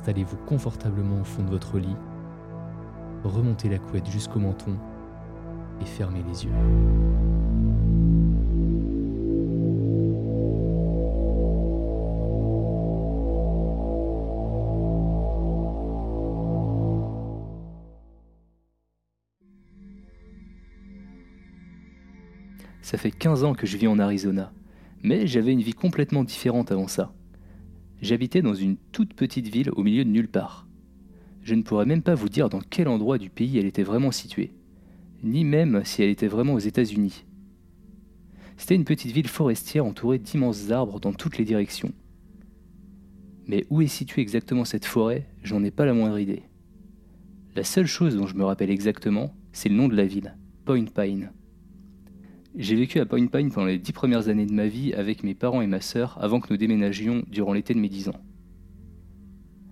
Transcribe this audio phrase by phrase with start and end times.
[0.00, 1.94] Installez-vous confortablement au fond de votre lit,
[3.22, 4.74] remontez la couette jusqu'au menton
[5.78, 6.50] et fermez les yeux.
[22.80, 24.50] Ça fait 15 ans que je vis en Arizona,
[25.02, 27.12] mais j'avais une vie complètement différente avant ça.
[28.02, 30.66] J'habitais dans une toute petite ville au milieu de nulle part.
[31.42, 34.10] Je ne pourrais même pas vous dire dans quel endroit du pays elle était vraiment
[34.10, 34.52] située,
[35.22, 37.24] ni même si elle était vraiment aux États-Unis.
[38.56, 41.92] C'était une petite ville forestière entourée d'immenses arbres dans toutes les directions.
[43.46, 46.42] Mais où est située exactement cette forêt, j'en ai pas la moindre idée.
[47.56, 50.84] La seule chose dont je me rappelle exactement, c'est le nom de la ville, Point
[50.84, 51.32] Pine.
[52.56, 55.34] J'ai vécu à Point Pine pendant les dix premières années de ma vie avec mes
[55.34, 58.20] parents et ma sœur avant que nous déménagions durant l'été de mes dix ans.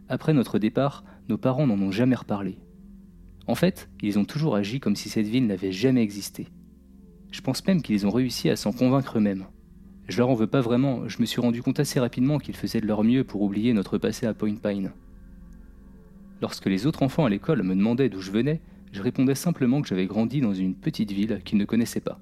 [0.09, 2.57] Après notre départ, nos parents n'en ont jamais reparlé.
[3.49, 6.47] En fait, ils ont toujours agi comme si cette ville n'avait jamais existé.
[7.33, 9.47] Je pense même qu'ils ont réussi à s'en convaincre eux-mêmes.
[10.07, 12.81] Je leur en veux pas vraiment, je me suis rendu compte assez rapidement qu'ils faisaient
[12.81, 14.93] de leur mieux pour oublier notre passé à Point Pine.
[16.41, 18.61] Lorsque les autres enfants à l'école me demandaient d'où je venais,
[18.93, 22.21] je répondais simplement que j'avais grandi dans une petite ville qu'ils ne connaissaient pas.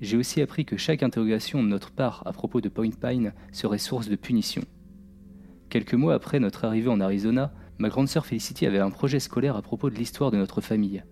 [0.00, 3.78] J'ai aussi appris que chaque interrogation de notre part à propos de Point Pine serait
[3.78, 4.62] source de punition.
[5.68, 9.56] Quelques mois après notre arrivée en Arizona, ma grande sœur Felicity avait un projet scolaire
[9.56, 11.04] à propos de l'histoire de notre famille.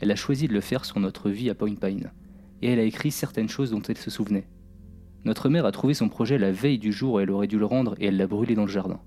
[0.00, 2.12] Elle a choisi de le faire sur notre vie à Point Pine,
[2.60, 4.46] et elle a écrit certaines choses dont elle se souvenait.
[5.24, 7.64] Notre mère a trouvé son projet la veille du jour où elle aurait dû le
[7.64, 9.00] rendre et elle l'a brûlé dans le jardin.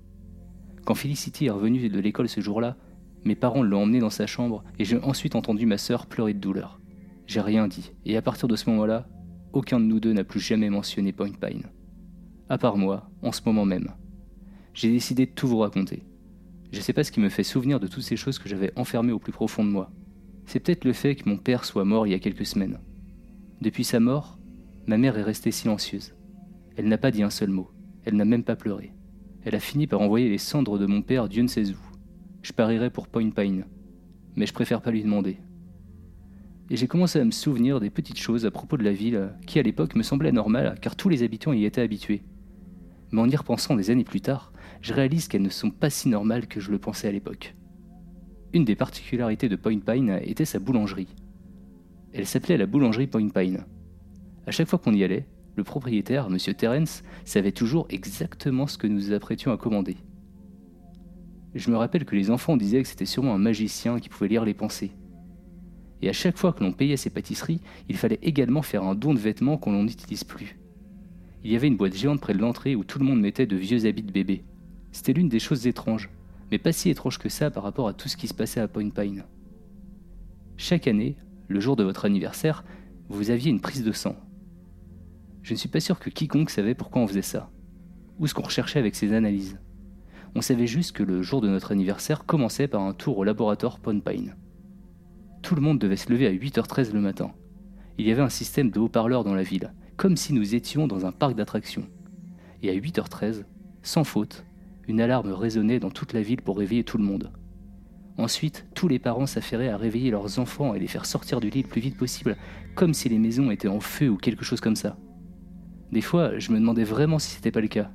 [0.84, 2.76] Quand Felicity est revenue de l'école ce jour-là,
[3.24, 6.40] mes parents l'ont emmenée dans sa chambre et j'ai ensuite entendu ma sœur pleurer de
[6.40, 6.80] douleur.
[7.28, 9.06] J'ai rien dit, et à partir de ce moment-là,
[9.52, 11.64] aucun de nous deux n'a plus jamais mentionné Point Pine.
[12.48, 13.92] À part moi, en ce moment même.
[14.74, 16.02] J'ai décidé de tout vous raconter.
[16.70, 19.12] Je sais pas ce qui me fait souvenir de toutes ces choses que j'avais enfermées
[19.12, 19.90] au plus profond de moi.
[20.46, 22.78] C'est peut-être le fait que mon père soit mort il y a quelques semaines.
[23.60, 24.38] Depuis sa mort,
[24.86, 26.14] ma mère est restée silencieuse.
[26.76, 27.70] Elle n'a pas dit un seul mot.
[28.04, 28.92] Elle n'a même pas pleuré.
[29.44, 31.78] Elle a fini par envoyer les cendres de mon père Dieu ne sait où.
[32.42, 33.64] Je parierais pour Point Pine.
[34.36, 35.38] Mais je préfère pas lui demander
[36.70, 39.58] et j'ai commencé à me souvenir des petites choses à propos de la ville qui
[39.58, 42.22] à l'époque me semblaient normales car tous les habitants y étaient habitués.
[43.10, 44.52] Mais en y repensant des années plus tard,
[44.82, 47.54] je réalise qu'elles ne sont pas si normales que je le pensais à l'époque.
[48.52, 51.14] Une des particularités de Point Pine était sa boulangerie.
[52.12, 53.64] Elle s'appelait la boulangerie Point Pine.
[54.46, 55.26] À chaque fois qu'on y allait,
[55.56, 56.38] le propriétaire, M.
[56.54, 59.96] Terence, savait toujours exactement ce que nous nous apprêtions à commander.
[61.54, 64.44] Je me rappelle que les enfants disaient que c'était sûrement un magicien qui pouvait lire
[64.44, 64.92] les pensées,
[66.02, 69.14] et à chaque fois que l'on payait ses pâtisseries, il fallait également faire un don
[69.14, 70.58] de vêtements qu'on n'utilise plus.
[71.44, 73.56] Il y avait une boîte géante près de l'entrée où tout le monde mettait de
[73.56, 74.44] vieux habits de bébé.
[74.92, 76.10] C'était l'une des choses étranges,
[76.50, 78.68] mais pas si étrange que ça par rapport à tout ce qui se passait à
[78.68, 79.24] Point Pine.
[80.56, 81.16] Chaque année,
[81.46, 82.64] le jour de votre anniversaire,
[83.08, 84.16] vous aviez une prise de sang.
[85.42, 87.50] Je ne suis pas sûr que quiconque savait pourquoi on faisait ça,
[88.18, 89.58] ou ce qu'on recherchait avec ces analyses.
[90.34, 93.78] On savait juste que le jour de notre anniversaire commençait par un tour au laboratoire
[93.80, 94.34] Pine.
[95.42, 97.32] Tout le monde devait se lever à 8h13 le matin.
[97.96, 101.06] Il y avait un système de haut-parleurs dans la ville, comme si nous étions dans
[101.06, 101.86] un parc d'attractions.
[102.62, 103.44] Et à 8h13,
[103.82, 104.44] sans faute,
[104.86, 107.32] une alarme résonnait dans toute la ville pour réveiller tout le monde.
[108.16, 111.62] Ensuite, tous les parents s'affairaient à réveiller leurs enfants et les faire sortir du lit
[111.62, 112.36] le plus vite possible,
[112.74, 114.96] comme si les maisons étaient en feu ou quelque chose comme ça.
[115.92, 117.90] Des fois, je me demandais vraiment si c'était pas le cas.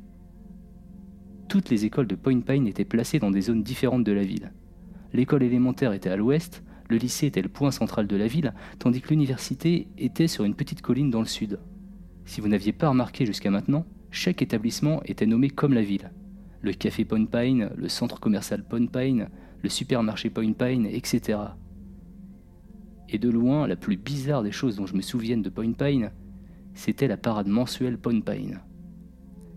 [1.49, 4.53] Toutes les écoles de Point Pine étaient placées dans des zones différentes de la ville.
[5.11, 6.63] L'école élémentaire était à l'ouest,
[6.93, 10.53] le lycée était le point central de la ville, tandis que l'université était sur une
[10.53, 11.59] petite colline dans le sud.
[12.23, 16.11] Si vous n'aviez pas remarqué jusqu'à maintenant, chaque établissement était nommé comme la ville.
[16.61, 19.29] Le café Point Pine, le centre commercial Point Pine,
[19.63, 21.39] le supermarché Point Pine, etc.
[23.09, 26.11] Et de loin, la plus bizarre des choses dont je me souvienne de Point Pine,
[26.75, 28.59] c'était la parade mensuelle Point Pine.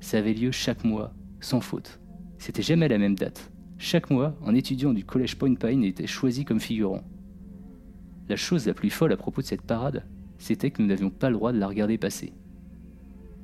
[0.01, 2.01] Ça avait lieu chaque mois, sans faute.
[2.39, 3.53] C'était jamais la même date.
[3.77, 7.05] Chaque mois, un étudiant du collège Point Pine était choisi comme figurant.
[8.29, 10.05] La chose la plus folle à propos de cette parade,
[10.39, 12.33] c'était que nous n'avions pas le droit de la regarder passer.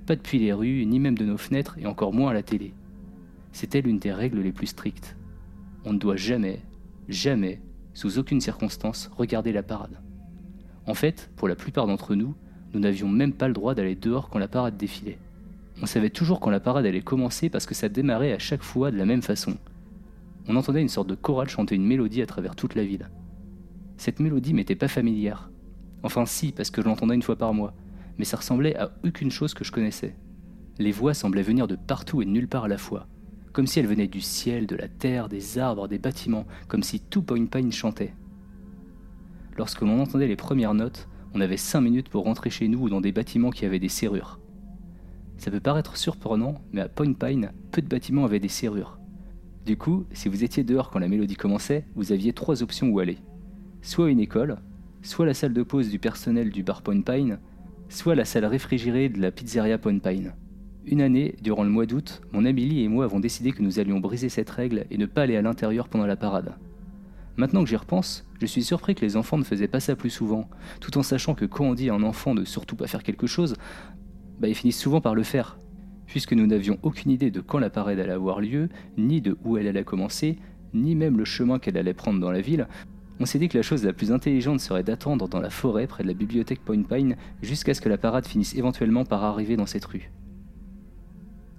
[0.06, 2.74] Pas depuis les rues, ni même de nos fenêtres, et encore moins à la télé.
[3.52, 5.16] C'était l'une des règles les plus strictes.
[5.84, 6.60] On ne doit jamais,
[7.08, 7.60] jamais,
[7.94, 10.00] sous aucune circonstance, regarder la parade.
[10.86, 12.34] En fait, pour la plupart d'entre nous,
[12.74, 15.18] nous n'avions même pas le droit d'aller dehors quand la parade défilait.
[15.80, 18.90] On savait toujours quand la parade allait commencer parce que ça démarrait à chaque fois
[18.90, 19.56] de la même façon.
[20.48, 23.08] On entendait une sorte de chorale chanter une mélodie à travers toute la ville.
[24.02, 25.48] Cette mélodie m'était pas familière.
[26.02, 27.72] Enfin si, parce que je l'entendais une fois par mois,
[28.18, 30.16] mais ça ressemblait à aucune chose que je connaissais.
[30.80, 33.06] Les voix semblaient venir de partout et de nulle part à la fois,
[33.52, 36.98] comme si elles venaient du ciel, de la terre, des arbres, des bâtiments, comme si
[36.98, 38.12] tout Point Pine chantait.
[39.56, 42.88] Lorsque l'on entendait les premières notes, on avait cinq minutes pour rentrer chez nous ou
[42.88, 44.40] dans des bâtiments qui avaient des serrures.
[45.36, 48.98] Ça peut paraître surprenant, mais à Point Pine, peu de bâtiments avaient des serrures.
[49.64, 52.98] Du coup, si vous étiez dehors quand la mélodie commençait, vous aviez trois options où
[52.98, 53.18] aller.
[53.84, 54.58] Soit une école,
[55.02, 57.40] soit la salle de pause du personnel du bar Point Pine,
[57.88, 60.34] soit la salle réfrigérée de la pizzeria Point Pine.
[60.86, 63.98] Une année, durant le mois d'août, mon ami et moi avons décidé que nous allions
[63.98, 66.54] briser cette règle et ne pas aller à l'intérieur pendant la parade.
[67.36, 70.10] Maintenant que j'y repense, je suis surpris que les enfants ne faisaient pas ça plus
[70.10, 70.48] souvent,
[70.80, 73.26] tout en sachant que quand on dit à un enfant de surtout pas faire quelque
[73.26, 73.56] chose,
[74.38, 75.58] bah ils finissent souvent par le faire,
[76.06, 79.56] puisque nous n'avions aucune idée de quand la parade allait avoir lieu, ni de où
[79.56, 80.38] elle allait commencer,
[80.72, 82.68] ni même le chemin qu'elle allait prendre dans la ville,
[83.22, 86.02] on s'est dit que la chose la plus intelligente serait d'attendre dans la forêt près
[86.02, 89.66] de la bibliothèque Point Pine jusqu'à ce que la parade finisse éventuellement par arriver dans
[89.66, 90.10] cette rue.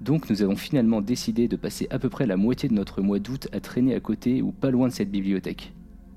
[0.02, 3.20] Donc nous avons finalement décidé de passer à peu près la moitié de notre mois
[3.20, 5.72] d'août à traîner à côté ou pas loin de cette bibliothèque.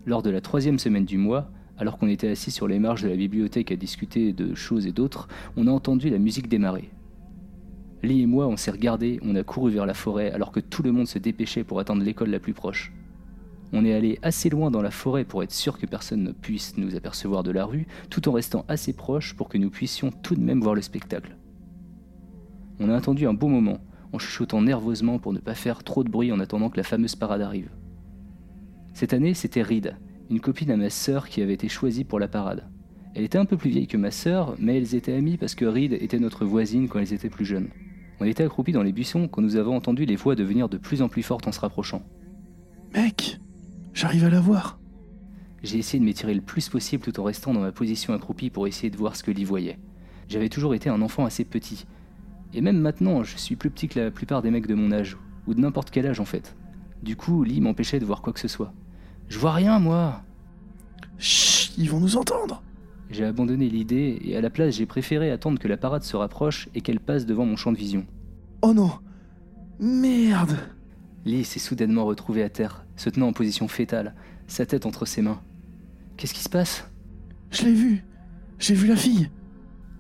[0.05, 3.09] Lors de la troisième semaine du mois, alors qu'on était assis sur les marges de
[3.09, 6.91] la bibliothèque à discuter de choses et d'autres, on a entendu la musique démarrer.
[8.03, 10.83] Lee et moi, on s'est regardés, on a couru vers la forêt alors que tout
[10.83, 12.93] le monde se dépêchait pour attendre l'école la plus proche.
[13.79, 16.79] On est allé assez loin dans la forêt pour être sûr que personne ne puisse
[16.79, 20.35] nous apercevoir de la rue, tout en restant assez proche pour que nous puissions tout
[20.35, 21.37] de même voir le spectacle.
[22.81, 23.81] On a attendu un bon moment,
[24.15, 27.17] en chuchotant nerveusement pour ne pas faire trop de bruit en attendant que la fameuse
[27.17, 27.69] parade arrive.
[28.95, 29.95] Cette année, c'était Reed,
[30.31, 32.71] une copine à ma sœur qui avait été choisie pour la parade.
[33.15, 35.67] Elle était un peu plus vieille que ma sœur, mais elles étaient amies parce que
[35.67, 37.69] Reed était notre voisine quand elles étaient plus jeunes.
[38.21, 41.03] On était accroupis dans les buissons quand nous avons entendu les voix devenir de plus
[41.03, 42.01] en plus fortes en se rapprochant.
[42.95, 43.39] Mec,
[43.97, 44.79] j'arrive à la voir.
[45.63, 48.67] J'ai essayé de m'étirer le plus possible tout en restant dans ma position accroupie pour
[48.69, 49.79] essayer de voir ce que Lee voyait.
[50.29, 51.87] J'avais toujours été un enfant assez petit,
[52.53, 55.17] et même maintenant, je suis plus petit que la plupart des mecs de mon âge,
[55.47, 56.55] ou de n'importe quel âge en fait.
[57.03, 58.73] Du coup, Lee m'empêchait de voir quoi que ce soit.
[59.29, 60.23] Je vois rien, moi
[61.19, 62.63] Chut, ils vont nous entendre
[63.11, 66.69] J'ai abandonné l'idée, et à la place, j'ai préféré attendre que la parade se rapproche
[66.75, 68.05] et qu'elle passe devant mon champ de vision.
[68.61, 68.91] Oh non
[69.81, 70.59] Merde
[71.25, 74.15] Lee s'est soudainement retrouvé à terre, se tenant en position fétale,
[74.47, 75.41] sa tête entre ses mains.
[76.17, 76.89] Qu'est-ce qui se passe?
[77.51, 78.05] Je l'ai vu
[78.59, 79.31] J'ai vu la fille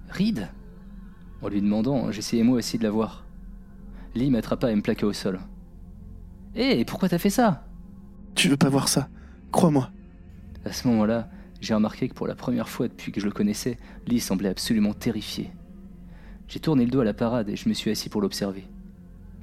[0.09, 0.49] Reed?
[1.43, 3.25] En lui demandant, j'essayais moi aussi de la voir.
[4.15, 5.41] Lee m'attrapa et me plaqua au sol.
[6.55, 7.67] Hé, pourquoi t'as fait ça?
[8.35, 9.09] Tu veux pas voir ça
[9.53, 9.91] Crois-moi.
[10.65, 11.29] À ce moment-là,
[11.61, 14.95] j'ai remarqué que pour la première fois depuis que je le connaissais, Lee semblait absolument
[14.95, 15.51] terrifié.
[16.49, 18.65] J'ai tourné le dos à la parade et je me suis assis pour l'observer.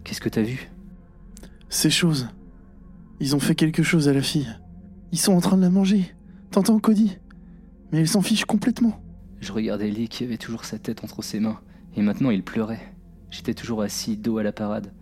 [0.03, 0.69] Qu'est-ce que t'as vu?
[1.69, 2.29] Ces choses.
[3.19, 4.49] Ils ont fait quelque chose à la fille.
[5.11, 6.13] Ils sont en train de la manger.
[6.51, 7.17] T'entends, Cody
[7.91, 8.99] Mais elle s'en fiche complètement.
[9.39, 11.59] Je regardais Lee qui avait toujours sa tête entre ses mains,
[11.95, 12.93] et maintenant il pleurait.
[13.29, 14.93] J'étais toujours assis, dos à la parade.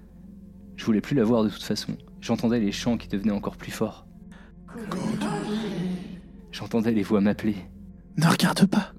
[0.76, 1.96] Je voulais plus la voir de toute façon.
[2.22, 4.06] J'entendais les chants qui devenaient encore plus forts.
[6.52, 7.56] J'entendais les voix m'appeler.
[8.18, 8.94] Ne regarde pas.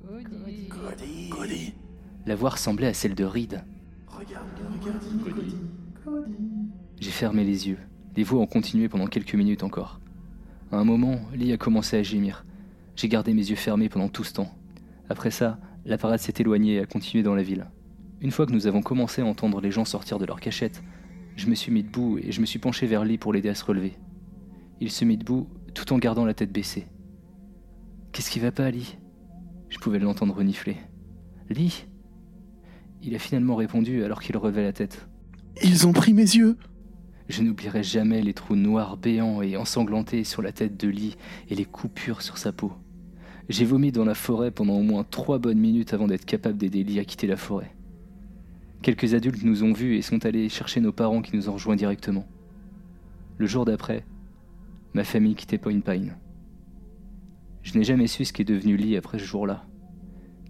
[0.68, 1.28] Cody.
[1.28, 1.74] Cody.
[2.26, 3.62] La voix ressemblait à celle de Reed.
[4.06, 4.46] Regarde,
[4.80, 5.56] regarde, Cody.
[6.04, 6.26] Cody.
[7.00, 7.78] J'ai fermé les yeux.
[8.14, 10.00] Les voix ont continué pendant quelques minutes encore.
[10.70, 12.44] À un moment, Lee a commencé à gémir.
[12.94, 14.54] J'ai gardé mes yeux fermés pendant tout ce temps.
[15.08, 17.66] Après ça, la parade s'est éloignée et a continué dans la ville.
[18.20, 20.82] Une fois que nous avons commencé à entendre les gens sortir de leur cachette,
[21.36, 23.54] je me suis mis debout et je me suis penché vers Lee pour l'aider à
[23.54, 23.94] se relever.
[24.80, 26.86] Il se mit debout tout en gardant la tête baissée.
[28.12, 28.98] Qu'est-ce qui va pas, Lee?
[29.70, 30.76] Je pouvais l'entendre renifler.
[31.48, 31.86] Lee?
[33.02, 35.08] Il a finalement répondu alors qu'il relevait la tête.
[35.62, 36.56] Ils ont pris mes yeux
[37.32, 41.16] Je n'oublierai jamais les trous noirs béants et ensanglantés sur la tête de Lee
[41.48, 42.74] et les coupures sur sa peau.
[43.48, 46.84] J'ai vomi dans la forêt pendant au moins trois bonnes minutes avant d'être capable d'aider
[46.84, 47.74] Lee à quitter la forêt.
[48.82, 51.74] Quelques adultes nous ont vus et sont allés chercher nos parents qui nous ont rejoints
[51.74, 52.28] directement.
[53.38, 54.04] Le jour d'après,
[54.92, 56.18] ma famille quittait Point Pine.
[57.62, 59.64] Je n'ai jamais su ce qui est devenu Lee après ce jour-là.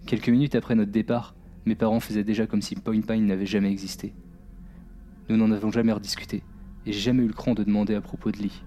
[0.05, 3.71] Quelques minutes après notre départ, mes parents faisaient déjà comme si Point Pine n'avait jamais
[3.71, 4.15] existé.
[5.29, 6.43] Nous n'en avons jamais rediscuté,
[6.87, 8.63] et j'ai jamais eu le cran de demander à propos de Lee.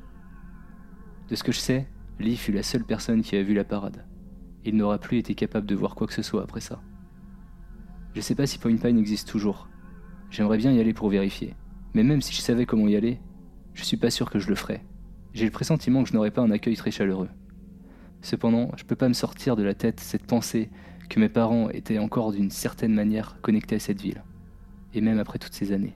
[1.29, 1.87] De ce que je sais,
[2.19, 4.05] Lee fut la seule personne qui a vu la parade.
[4.63, 6.81] Il n'aura plus été capable de voir quoi que ce soit après ça.
[8.13, 9.67] Je sais pas si Point Pine existe toujours.
[10.31, 11.53] J'aimerais bien y aller pour vérifier.
[11.93, 13.19] Mais même si je savais comment y aller,
[13.73, 14.83] je suis pas sûr que je le ferais.
[15.33, 17.29] J'ai le pressentiment que je n'aurais pas un accueil très chaleureux.
[18.21, 20.69] Cependant, je peux pas me sortir de la tête cette pensée
[21.09, 24.23] que mes parents étaient encore d'une certaine manière connectés à cette ville.
[24.93, 25.95] Et même après toutes ces années.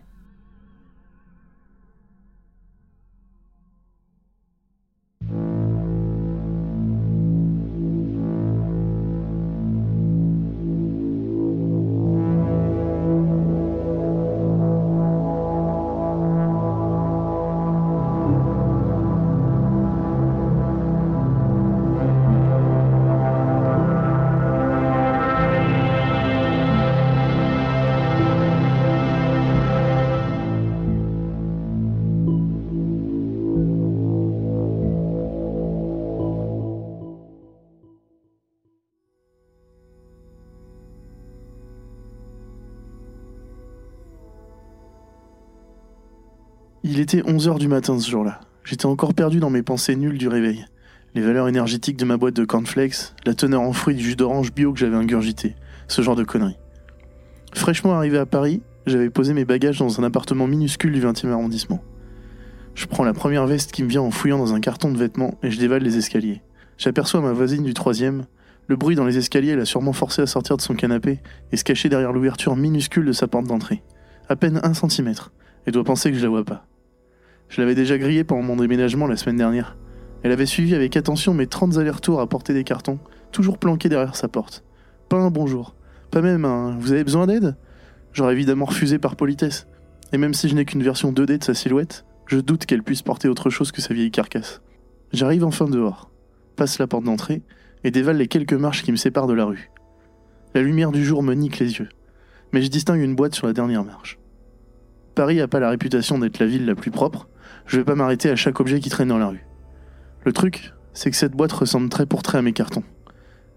[47.15, 48.39] Était 11h du matin ce jour-là.
[48.63, 50.67] J'étais encore perdu dans mes pensées nulles du réveil.
[51.15, 54.53] Les valeurs énergétiques de ma boîte de cornflakes, la teneur en fruits du jus d'orange
[54.53, 55.55] bio que j'avais ingurgité,
[55.87, 56.59] ce genre de conneries.
[57.55, 61.81] Fraîchement arrivé à Paris, j'avais posé mes bagages dans un appartement minuscule du 20e arrondissement.
[62.75, 65.33] Je prends la première veste qui me vient en fouillant dans un carton de vêtements
[65.41, 66.43] et je dévale les escaliers.
[66.77, 68.25] J'aperçois ma voisine du troisième.
[68.67, 71.63] Le bruit dans les escaliers l'a sûrement forcé à sortir de son canapé et se
[71.63, 73.81] cacher derrière l'ouverture minuscule de sa porte d'entrée.
[74.27, 75.31] À peine un centimètre,
[75.65, 76.68] et doit penser que je la vois pas.
[77.49, 79.75] Je l'avais déjà grillée pendant mon déménagement la semaine dernière.
[80.21, 82.99] Elle avait suivi avec attention mes 30 allers-retours à porter des cartons,
[83.31, 84.63] toujours planqués derrière sa porte.
[85.09, 85.75] Pas un bonjour,
[86.11, 87.55] pas même un Vous avez besoin d'aide?
[88.13, 89.67] J'aurais évidemment refusé par politesse.
[90.11, 93.01] Et même si je n'ai qu'une version 2D de sa silhouette, je doute qu'elle puisse
[93.01, 94.61] porter autre chose que sa vieille carcasse.
[95.11, 96.11] J'arrive enfin dehors,
[96.55, 97.41] passe la porte d'entrée
[97.83, 99.71] et dévale les quelques marches qui me séparent de la rue.
[100.53, 101.89] La lumière du jour me nique les yeux,
[102.51, 104.19] mais je distingue une boîte sur la dernière marche.
[105.15, 107.28] Paris n'a pas la réputation d'être la ville la plus propre,
[107.69, 109.45] je vais pas m'arrêter à chaque objet qui traîne dans la rue.
[110.25, 112.83] Le truc, c'est que cette boîte ressemble très pour trait à mes cartons.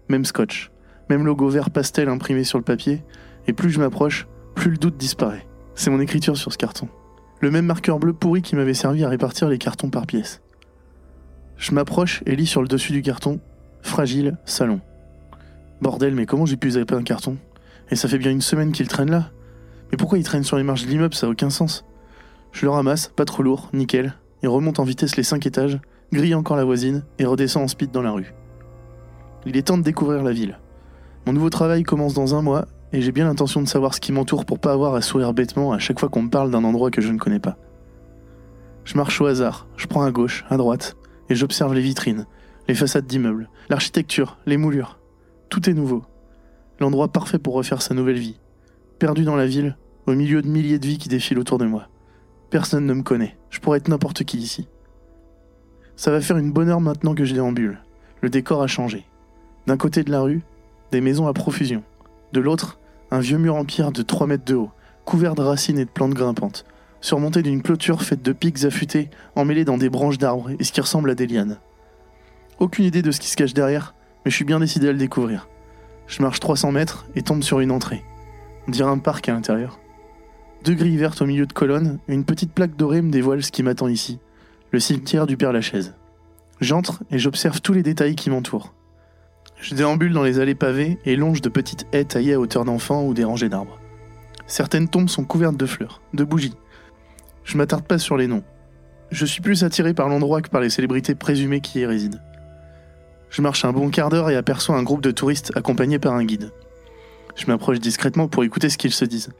[0.07, 0.71] Même scotch,
[1.09, 3.03] même logo vert pastel imprimé sur le papier,
[3.47, 5.47] et plus je m'approche, plus le doute disparaît.
[5.73, 6.87] C'est mon écriture sur ce carton.
[7.41, 10.41] Le même marqueur bleu pourri qui m'avait servi à répartir les cartons par pièce.
[11.57, 13.39] Je m'approche et lis sur le dessus du carton
[13.81, 14.79] Fragile, salon.
[15.81, 17.37] Bordel, mais comment j'ai pu zapper un carton?
[17.89, 19.31] Et ça fait bien une semaine qu'il traîne là.
[19.91, 21.15] Mais pourquoi il traîne sur les marches de l'immeuble?
[21.15, 21.83] Ça a aucun sens.
[22.53, 25.79] Je le ramasse, pas trop lourd, nickel, et remonte en vitesse les 5 étages,
[26.13, 28.33] grille encore la voisine et redescend en speed dans la rue.
[29.45, 30.59] Il est temps de découvrir la ville.
[31.25, 34.11] Mon nouveau travail commence dans un mois et j'ai bien l'intention de savoir ce qui
[34.11, 36.91] m'entoure pour pas avoir à sourire bêtement à chaque fois qu'on me parle d'un endroit
[36.91, 37.57] que je ne connais pas.
[38.85, 40.95] Je marche au hasard, je prends à gauche, à droite,
[41.29, 42.27] et j'observe les vitrines,
[42.67, 44.99] les façades d'immeubles, l'architecture, les moulures.
[45.49, 46.03] Tout est nouveau.
[46.79, 48.39] L'endroit parfait pour refaire sa nouvelle vie.
[48.99, 51.87] Perdu dans la ville, au milieu de milliers de vies qui défilent autour de moi.
[52.53, 54.67] Personne ne me connaît, je pourrais être n'importe qui ici.
[55.95, 57.79] Ça va faire une bonne heure maintenant que je déambule.
[58.21, 59.07] Le décor a changé.
[59.65, 60.43] D'un côté de la rue,
[60.91, 61.81] des maisons à profusion.
[62.31, 62.77] De l'autre,
[63.09, 64.69] un vieux mur en pierre de 3 mètres de haut,
[65.03, 66.63] couvert de racines et de plantes grimpantes,
[67.01, 70.81] surmonté d'une clôture faite de pics affûtés emmêlés dans des branches d'arbres et ce qui
[70.81, 71.57] ressemble à des lianes.
[72.59, 74.99] Aucune idée de ce qui se cache derrière, mais je suis bien décidé à le
[74.99, 75.49] découvrir.
[76.05, 78.03] Je marche 300 mètres et tombe sur une entrée.
[78.67, 79.79] On dirait un parc à l'intérieur.
[80.63, 83.51] Deux grilles vertes au milieu de colonnes, et une petite plaque dorée me dévoile ce
[83.51, 84.19] qui m'attend ici,
[84.71, 85.93] le cimetière du Père Lachaise.
[86.61, 88.73] J'entre et j'observe tous les détails qui m'entourent.
[89.59, 93.03] Je déambule dans les allées pavées et longe de petites haies taillées à hauteur d'enfant
[93.03, 93.77] ou des rangées d'arbres.
[94.47, 96.55] Certaines tombes sont couvertes de fleurs, de bougies.
[97.43, 98.43] Je m'attarde pas sur les noms.
[99.11, 102.19] je suis plus attiré par l'endroit que par les célébrités présumées qui y résident.
[103.29, 106.23] Je marche un bon quart d'heure et aperçois un groupe de touristes accompagnés par un
[106.23, 106.51] guide.
[107.35, 109.31] Je m'approche discrètement pour écouter ce qu'ils se disent.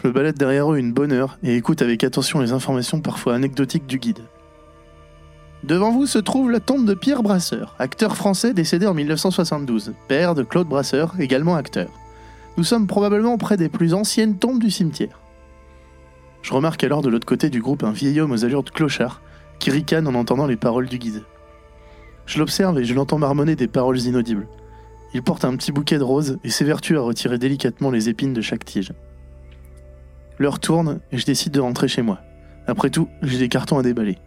[0.00, 3.34] Je me balade derrière eux une bonne heure et écoute avec attention les informations parfois
[3.34, 4.20] anecdotiques du guide.
[5.64, 10.36] Devant vous se trouve la tombe de Pierre Brasseur, acteur français décédé en 1972, père
[10.36, 11.88] de Claude Brasseur, également acteur.
[12.56, 15.18] Nous sommes probablement près des plus anciennes tombes du cimetière.
[16.42, 19.20] Je remarque alors de l'autre côté du groupe un vieil homme aux allures de clochard
[19.58, 21.24] qui ricane en entendant les paroles du guide.
[22.24, 24.46] Je l'observe et je l'entends marmonner des paroles inaudibles.
[25.12, 28.42] Il porte un petit bouquet de roses et s'évertue à retirer délicatement les épines de
[28.42, 28.92] chaque tige.
[30.38, 32.20] L'heure tourne et je décide de rentrer chez moi.
[32.66, 34.18] Après tout, j'ai des cartons à déballer.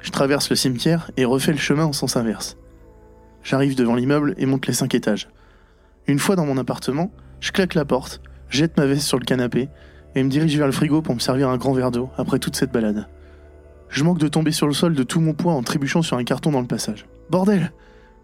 [0.00, 2.56] Je traverse le cimetière et refais le chemin en sens inverse.
[3.42, 5.28] J'arrive devant l'immeuble et monte les cinq étages.
[6.06, 9.68] Une fois dans mon appartement, je claque la porte, jette ma veste sur le canapé
[10.14, 12.56] et me dirige vers le frigo pour me servir un grand verre d'eau après toute
[12.56, 13.06] cette balade.
[13.88, 16.24] Je manque de tomber sur le sol de tout mon poids en trébuchant sur un
[16.24, 17.06] carton dans le passage.
[17.28, 17.72] Bordel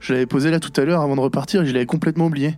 [0.01, 2.57] Je l'avais posé là tout à l'heure avant de repartir et je l'avais complètement oublié.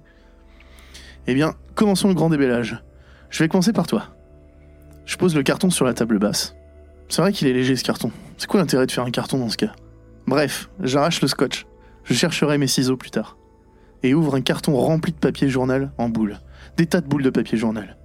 [1.26, 2.82] Eh bien, commençons le grand débellage.
[3.30, 4.06] Je vais commencer par toi.
[5.04, 6.54] Je pose le carton sur la table basse.
[7.08, 8.10] C'est vrai qu'il est léger ce carton.
[8.36, 9.72] C'est quoi l'intérêt de faire un carton dans ce cas?
[10.26, 11.66] Bref, j'arrache le scotch.
[12.04, 13.38] Je chercherai mes ciseaux plus tard.
[14.02, 16.38] Et ouvre un carton rempli de papier journal en boules.
[16.76, 17.96] Des tas de boules de papier journal.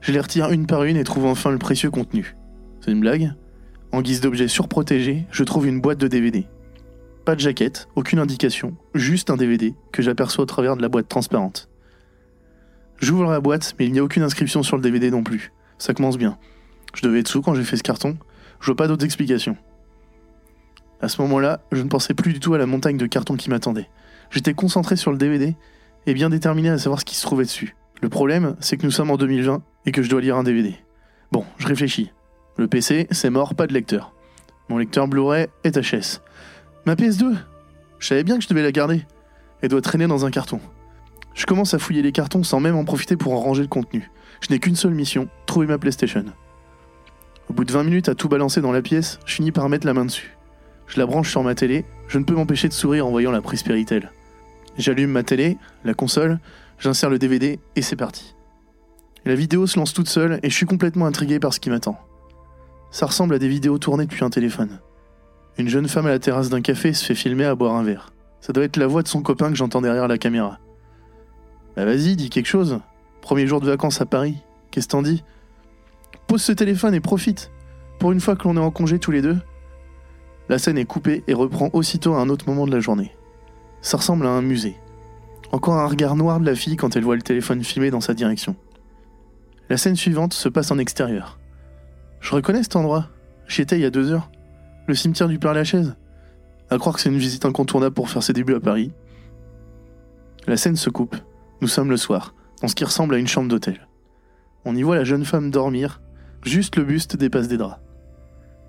[0.00, 2.36] Je les retire une par une et trouve enfin le précieux contenu.
[2.80, 3.32] C'est une blague?
[3.92, 6.46] En guise d'objet surprotégé, je trouve une boîte de DVD.
[7.24, 11.08] Pas de jaquette, aucune indication, juste un DVD que j'aperçois au travers de la boîte
[11.08, 11.68] transparente.
[13.00, 15.52] J'ouvre la boîte, mais il n'y a aucune inscription sur le DVD non plus.
[15.78, 16.36] Ça commence bien.
[16.94, 18.18] Je devais être sous quand j'ai fait ce carton.
[18.60, 19.56] Je vois pas d'autres explications.
[21.00, 23.48] À ce moment-là, je ne pensais plus du tout à la montagne de carton qui
[23.48, 23.88] m'attendait.
[24.30, 25.56] J'étais concentré sur le DVD
[26.06, 27.74] et bien déterminé à savoir ce qui se trouvait dessus.
[28.02, 30.74] Le problème, c'est que nous sommes en 2020 et que je dois lire un DVD.
[31.32, 32.12] Bon, je réfléchis.
[32.58, 34.12] Le PC, c'est mort, pas de lecteur.
[34.68, 36.20] Mon lecteur Blu-ray est HS.
[36.84, 37.34] Ma PS2
[37.98, 39.06] Je savais bien que je devais la garder.
[39.62, 40.60] Elle doit traîner dans un carton.
[41.40, 44.10] Je commence à fouiller les cartons sans même en profiter pour en ranger le contenu.
[44.42, 46.26] Je n'ai qu'une seule mission, trouver ma PlayStation.
[47.48, 49.86] Au bout de 20 minutes à tout balancer dans la pièce, je finis par mettre
[49.86, 50.36] la main dessus.
[50.86, 53.40] Je la branche sur ma télé, je ne peux m'empêcher de sourire en voyant la
[53.40, 54.12] prise Péritel.
[54.76, 56.40] J'allume ma télé, la console,
[56.78, 58.34] j'insère le DVD et c'est parti.
[59.24, 61.98] La vidéo se lance toute seule et je suis complètement intrigué par ce qui m'attend.
[62.90, 64.78] Ça ressemble à des vidéos tournées depuis un téléphone.
[65.56, 68.12] Une jeune femme à la terrasse d'un café se fait filmer à boire un verre.
[68.42, 70.58] Ça doit être la voix de son copain que j'entends derrière la caméra.
[71.80, 72.78] Bah vas-y, dis quelque chose.
[73.22, 74.36] Premier jour de vacances à Paris.
[74.70, 75.24] Qu'est-ce t'en dis?
[76.26, 77.50] Pose ce téléphone et profite.
[77.98, 79.38] Pour une fois que l'on est en congé tous les deux.
[80.50, 83.16] La scène est coupée et reprend aussitôt à un autre moment de la journée.
[83.80, 84.76] Ça ressemble à un musée.
[85.52, 88.12] Encore un regard noir de la fille quand elle voit le téléphone filmé dans sa
[88.12, 88.56] direction.
[89.70, 91.38] La scène suivante se passe en extérieur.
[92.20, 93.08] Je reconnais cet endroit.
[93.48, 94.30] J'y étais il y a deux heures.
[94.86, 95.96] Le cimetière du Père-Lachaise.
[96.68, 98.92] À croire que c'est une visite incontournable pour faire ses débuts à Paris.
[100.46, 101.16] La scène se coupe.
[101.60, 103.86] Nous sommes le soir, dans ce qui ressemble à une chambre d'hôtel.
[104.64, 106.00] On y voit la jeune femme dormir,
[106.42, 107.80] juste le buste dépasse des draps.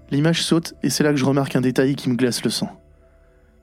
[0.09, 2.69] L'image saute et c'est là que je remarque un détail qui me glace le sang.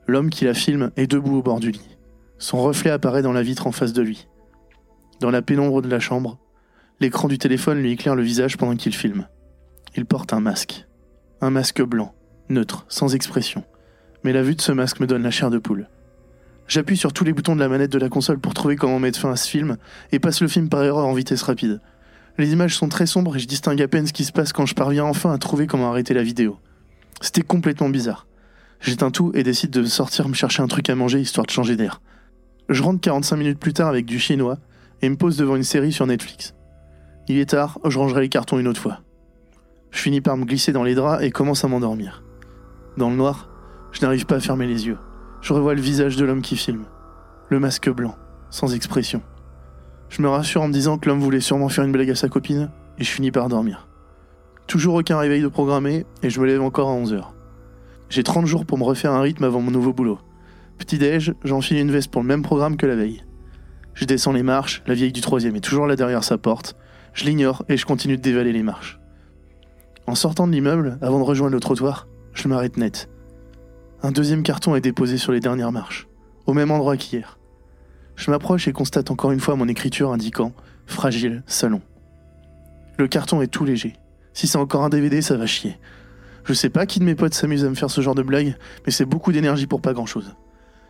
[0.07, 1.97] L'homme qui la filme est debout au bord du lit.
[2.39, 4.27] Son reflet apparaît dans la vitre en face de lui.
[5.19, 6.39] Dans la pénombre de la chambre,
[6.99, 9.27] l'écran du téléphone lui éclaire le visage pendant qu'il filme.
[9.95, 10.87] Il porte un masque.
[11.41, 12.15] Un masque blanc,
[12.49, 13.63] neutre, sans expression.
[14.23, 15.87] Mais la vue de ce masque me donne la chair de poule.
[16.69, 19.19] J'appuie sur tous les boutons de la manette de la console pour trouver comment mettre
[19.19, 19.77] fin à ce film
[20.11, 21.81] et passe le film par erreur en vitesse rapide.
[22.37, 24.67] Les images sont très sombres et je distingue à peine ce qui se passe quand
[24.67, 26.59] je parviens enfin à trouver comment arrêter la vidéo.
[27.21, 28.27] C'était complètement bizarre.
[28.81, 31.75] J'éteins tout et décide de sortir me chercher un truc à manger histoire de changer
[31.75, 32.01] d'air.
[32.69, 34.59] Je rentre 45 minutes plus tard avec du chinois
[35.01, 36.53] et me pose devant une série sur Netflix.
[37.27, 38.99] Il est tard, je rangerai les cartons une autre fois.
[39.89, 42.21] Je finis par me glisser dans les draps et commence à m'endormir.
[42.95, 43.49] Dans le noir,
[43.91, 44.99] je n'arrive pas à fermer les yeux
[45.41, 46.85] je revois le visage de l'homme qui filme.
[47.49, 48.15] Le masque blanc,
[48.49, 49.21] sans expression.
[50.09, 52.29] Je me rassure en me disant que l'homme voulait sûrement faire une blague à sa
[52.29, 53.87] copine, et je finis par dormir.
[54.67, 57.23] Toujours aucun réveil de programmé, et je me lève encore à 11h.
[58.09, 60.19] J'ai 30 jours pour me refaire un rythme avant mon nouveau boulot.
[60.77, 63.23] Petit-déj, j'enfile une veste pour le même programme que la veille.
[63.93, 66.75] Je descends les marches, la vieille du troisième est toujours là derrière sa porte.
[67.13, 68.99] Je l'ignore et je continue de dévaler les marches.
[70.07, 73.09] En sortant de l'immeuble, avant de rejoindre le trottoir, je m'arrête net.
[74.01, 76.07] Un deuxième carton est déposé sur les dernières marches,
[76.45, 77.37] au même endroit qu'hier.
[78.15, 80.53] Je m'approche et constate encore une fois mon écriture indiquant
[80.85, 81.81] Fragile, salon.
[82.97, 83.93] Le carton est tout léger.
[84.33, 85.77] Si c'est encore un DVD, ça va chier.
[86.45, 88.55] Je sais pas qui de mes potes s'amuse à me faire ce genre de blague,
[88.85, 90.33] mais c'est beaucoup d'énergie pour pas grand chose.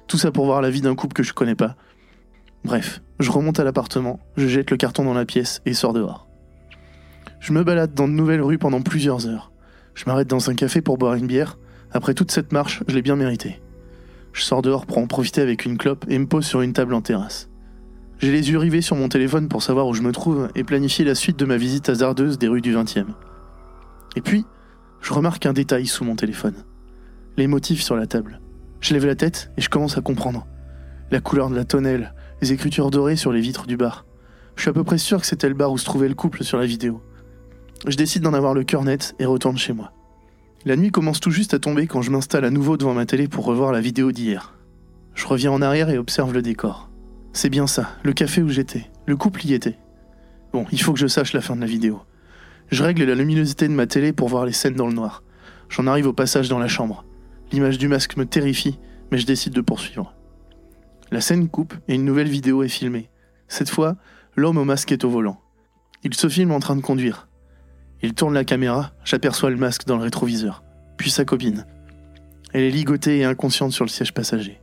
[0.08, 1.76] Tout ça pour voir la vie d'un couple que je connais pas.
[2.64, 6.28] Bref, je remonte à l'appartement, je jette le carton dans la pièce et sors dehors.
[7.40, 9.52] Je me balade dans de nouvelles rues pendant plusieurs heures.
[9.96, 11.58] Je m'arrête dans un café pour boire une bière.
[11.92, 13.60] Après toute cette marche, je l'ai bien mérité.
[14.34, 16.94] Je sors dehors pour en profiter avec une clope et me pose sur une table
[16.94, 17.50] en terrasse.
[18.20, 21.06] J'ai les yeux rivés sur mon téléphone pour savoir où je me trouve et planifier
[21.06, 23.06] la suite de ma visite hasardeuse des rues du 20e.
[24.16, 24.46] Et puis,
[25.02, 26.56] je remarque un détail sous mon téléphone.
[27.38, 28.42] Les motifs sur la table.
[28.82, 30.46] Je lève la tête et je commence à comprendre.
[31.12, 34.06] La couleur de la tonnelle, les écritures dorées sur les vitres du bar.
[34.56, 36.44] Je suis à peu près sûr que c'était le bar où se trouvait le couple
[36.44, 37.02] sur la vidéo.
[37.88, 39.94] Je décide d'en avoir le cœur net et retourne chez moi.
[40.66, 43.30] La nuit commence tout juste à tomber quand je m'installe à nouveau devant ma télé
[43.30, 44.56] pour revoir la vidéo d'hier.
[45.16, 46.90] Je reviens en arrière et observe le décor.
[47.32, 48.92] C'est bien ça, le café où j'étais.
[49.06, 49.78] Le couple y était.
[50.52, 52.02] Bon, il faut que je sache la fin de la vidéo.
[52.72, 55.24] Je règle la luminosité de ma télé pour voir les scènes dans le noir.
[55.70, 57.06] J'en arrive au passage dans la chambre.
[57.54, 58.80] L'image du masque me terrifie,
[59.12, 60.14] mais je décide de poursuivre.
[61.10, 63.10] La scène coupe et une nouvelle vidéo est filmée.
[63.48, 63.96] Cette fois,
[64.36, 65.40] l'homme au masque est au volant.
[66.04, 67.29] Il se filme en train de conduire.
[68.02, 70.64] Il tourne la caméra, j'aperçois le masque dans le rétroviseur,
[70.98, 71.66] puis sa copine.
[72.54, 74.62] Elle est ligotée et inconsciente sur le siège passager.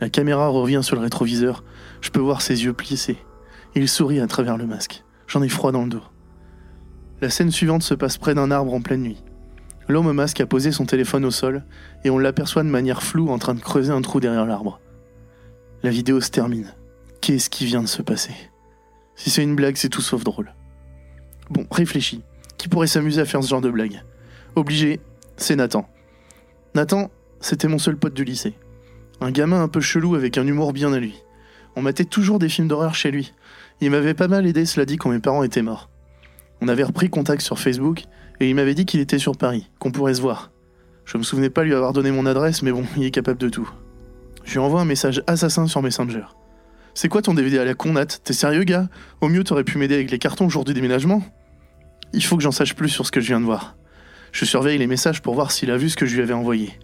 [0.00, 1.64] La caméra revient sur le rétroviseur,
[2.00, 3.18] je peux voir ses yeux plissés.
[3.74, 5.04] Il sourit à travers le masque.
[5.26, 6.02] J'en ai froid dans le dos.
[7.20, 9.22] La scène suivante se passe près d'un arbre en pleine nuit.
[9.88, 11.64] L'homme au masque a posé son téléphone au sol
[12.04, 14.80] et on l'aperçoit de manière floue en train de creuser un trou derrière l'arbre.
[15.82, 16.72] La vidéo se termine.
[17.20, 18.34] Qu'est-ce qui vient de se passer?
[19.16, 20.54] Si c'est une blague, c'est tout sauf drôle.
[21.50, 22.22] Bon, réfléchis.
[22.60, 24.02] Qui pourrait s'amuser à faire ce genre de blague
[24.54, 25.00] Obligé,
[25.38, 25.88] c'est Nathan.
[26.74, 28.52] Nathan, c'était mon seul pote du lycée.
[29.22, 31.22] Un gamin un peu chelou avec un humour bien à lui.
[31.74, 33.32] On matait toujours des films d'horreur chez lui.
[33.80, 35.88] Il m'avait pas mal aidé, cela dit, quand mes parents étaient morts.
[36.60, 38.02] On avait repris contact sur Facebook
[38.40, 40.50] et il m'avait dit qu'il était sur Paris, qu'on pourrait se voir.
[41.06, 43.48] Je me souvenais pas lui avoir donné mon adresse, mais bon, il est capable de
[43.48, 43.70] tout.
[44.44, 46.24] Je lui envoie un message assassin sur Messenger.
[46.92, 48.18] C'est quoi ton DVD à la con, Nat?
[48.22, 48.90] T'es sérieux, gars?
[49.22, 51.22] Au mieux, t'aurais pu m'aider avec les cartons le jour du déménagement
[52.12, 53.76] il faut que j'en sache plus sur ce que je viens de voir.
[54.32, 56.78] Je surveille les messages pour voir s'il a vu ce que je lui avais envoyé.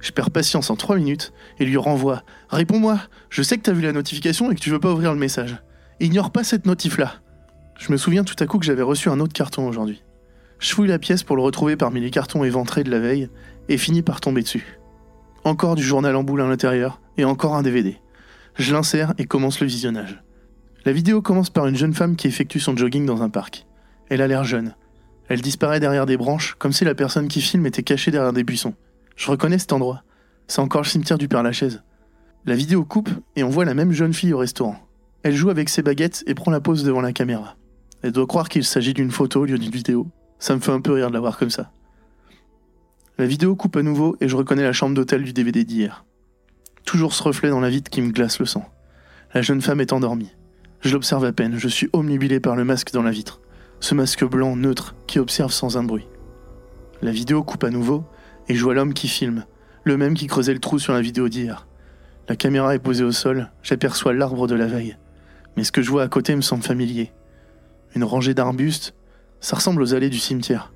[0.00, 3.82] Je perds patience en 3 minutes et lui renvoie Réponds-moi, je sais que t'as vu
[3.82, 5.56] la notification et que tu veux pas ouvrir le message.
[6.00, 7.14] Ignore pas cette notif-là.
[7.78, 10.02] Je me souviens tout à coup que j'avais reçu un autre carton aujourd'hui.
[10.58, 13.28] Je fouille la pièce pour le retrouver parmi les cartons éventrés de la veille
[13.68, 14.78] et finis par tomber dessus.
[15.44, 17.98] Encore du journal en boule à l'intérieur et encore un DVD.
[18.56, 20.22] Je l'insère et commence le visionnage.
[20.84, 23.67] La vidéo commence par une jeune femme qui effectue son jogging dans un parc.
[24.08, 24.74] Elle a l'air jeune.
[25.28, 28.44] Elle disparaît derrière des branches, comme si la personne qui filme était cachée derrière des
[28.44, 28.74] buissons.
[29.16, 30.02] Je reconnais cet endroit.
[30.46, 31.82] C'est encore le cimetière du Père Lachaise.
[32.46, 34.78] La vidéo coupe et on voit la même jeune fille au restaurant.
[35.22, 37.56] Elle joue avec ses baguettes et prend la pose devant la caméra.
[38.02, 40.06] Elle doit croire qu'il s'agit d'une photo au lieu d'une vidéo.
[40.38, 41.70] Ça me fait un peu rire de la voir comme ça.
[43.18, 46.06] La vidéo coupe à nouveau et je reconnais la chambre d'hôtel du DVD d'hier.
[46.86, 48.64] Toujours ce reflet dans la vitre qui me glace le sang.
[49.34, 50.32] La jeune femme est endormie.
[50.80, 53.40] Je l'observe à peine, je suis omnibilé par le masque dans la vitre
[53.80, 56.08] ce masque blanc neutre qui observe sans un bruit.
[57.02, 58.04] La vidéo coupe à nouveau
[58.48, 59.44] et je vois l'homme qui filme,
[59.84, 61.66] le même qui creusait le trou sur la vidéo d'hier.
[62.28, 64.96] La caméra est posée au sol, j'aperçois l'arbre de la veille.
[65.56, 67.12] Mais ce que je vois à côté me semble familier.
[67.94, 68.94] Une rangée d'arbustes,
[69.40, 70.72] ça ressemble aux allées du cimetière.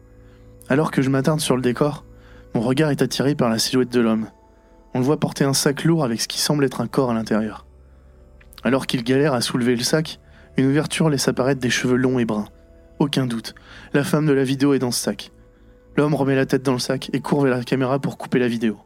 [0.69, 2.05] Alors que je m'attarde sur le décor,
[2.55, 4.29] mon regard est attiré par la silhouette de l'homme.
[4.95, 7.15] On le voit porter un sac lourd avec ce qui semble être un corps à
[7.15, 7.67] l'intérieur.
[8.63, 10.21] Alors qu'il galère à soulever le sac,
[10.57, 12.49] une ouverture laisse apparaître des cheveux longs et bruns.
[13.03, 13.57] Aucun doute.
[13.95, 15.33] La femme de la vidéo est dans ce sac.
[15.97, 18.47] L'homme remet la tête dans le sac et court vers la caméra pour couper la
[18.47, 18.79] vidéo.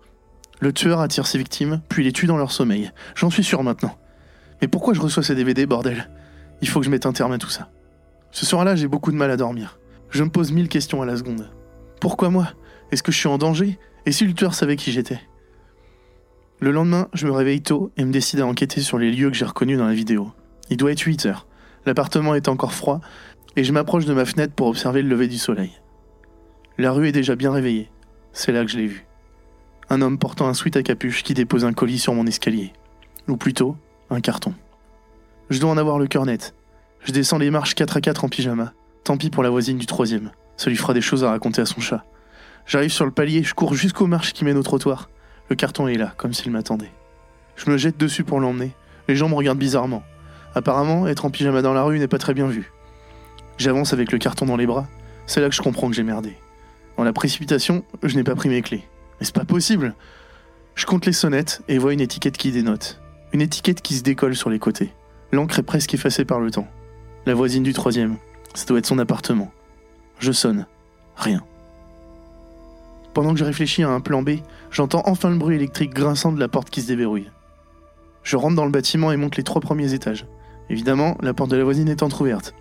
[0.59, 2.93] Le tueur attire ses victimes, puis les tue dans leur sommeil.
[3.15, 3.95] J'en suis sûr maintenant.
[4.63, 6.09] Mais pourquoi je reçois ces DVD, bordel?
[6.63, 7.69] Il faut que je mette un terme à tout ça.
[8.31, 9.79] Ce soir-là, j'ai beaucoup de mal à dormir.
[10.09, 11.51] Je me pose mille questions à la seconde.
[12.01, 12.49] Pourquoi moi?
[12.93, 13.79] Est-ce que je suis en danger?
[14.07, 15.21] Et si le tueur savait qui j'étais?
[16.61, 19.37] Le lendemain, je me réveille tôt et me décide à enquêter sur les lieux que
[19.37, 20.33] j'ai reconnus dans la vidéo.
[20.71, 21.47] Il doit être 8 heures.
[21.85, 23.01] L'appartement est encore froid
[23.57, 25.73] et je m'approche de ma fenêtre pour observer le lever du soleil.
[26.79, 27.91] La rue est déjà bien réveillée.
[28.33, 29.07] C'est là que je l'ai vu.
[29.89, 32.73] Un homme portant un sweat à capuche qui dépose un colis sur mon escalier.
[33.29, 33.77] Ou plutôt,
[34.11, 34.53] un carton.
[35.49, 36.55] Je dois en avoir le cœur net.
[37.01, 38.73] Je descends les marches 4 à 4 en pyjama.
[39.05, 40.33] Tant pis pour la voisine du troisième.
[40.57, 42.05] Ça lui fera des choses à raconter à son chat.
[42.67, 45.09] J'arrive sur le palier, je cours jusqu'aux marches qui mènent au trottoir.
[45.49, 46.91] Le carton est là, comme s'il m'attendait.
[47.55, 48.73] Je me jette dessus pour l'emmener.
[49.09, 50.03] Les gens me regardent bizarrement.
[50.55, 52.73] Apparemment, être en pyjama dans la rue n'est pas très bien vu.
[53.59, 54.87] J'avance avec le carton dans les bras.
[55.27, 56.37] C'est là que je comprends que j'ai merdé.
[56.97, 58.85] Dans la précipitation, je n'ai pas pris mes clés.
[59.19, 59.95] Mais c'est pas possible
[60.75, 63.01] Je compte les sonnettes et vois une étiquette qui dénote.
[63.33, 64.93] Une étiquette qui se décolle sur les côtés.
[65.33, 66.69] L'encre est presque effacée par le temps.
[67.25, 68.17] La voisine du troisième.
[68.55, 69.51] Ça doit être son appartement.
[70.19, 70.67] Je sonne.
[71.17, 71.43] Rien.
[73.15, 74.41] Pendant que je réfléchis à un plan B,
[74.71, 77.31] j'entends enfin le bruit électrique grinçant de la porte qui se déverrouille.
[78.23, 80.27] Je rentre dans le bâtiment et monte les trois premiers étages.
[80.69, 82.55] Évidemment, la porte de la voisine est entr'ouverte.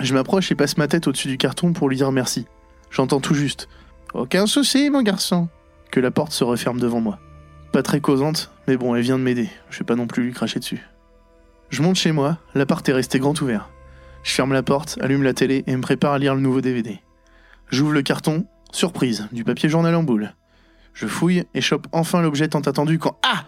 [0.00, 2.46] Je m'approche et passe ma tête au-dessus du carton pour lui dire merci.
[2.90, 3.68] J'entends tout juste.
[4.14, 5.48] Aucun souci, mon garçon.
[5.90, 7.18] Que la porte se referme devant moi.
[7.72, 9.48] Pas très causante, mais bon, elle vient de m'aider.
[9.70, 10.86] Je vais pas non plus lui cracher dessus.
[11.70, 13.70] Je monte chez moi, l'appart est resté grand ouvert.
[14.22, 17.00] Je ferme la porte, allume la télé et me prépare à lire le nouveau DVD.
[17.70, 20.34] J'ouvre le carton, surprise, du papier journal en boule.
[20.92, 23.18] Je fouille et chope enfin l'objet tant attendu quand.
[23.22, 23.44] Ah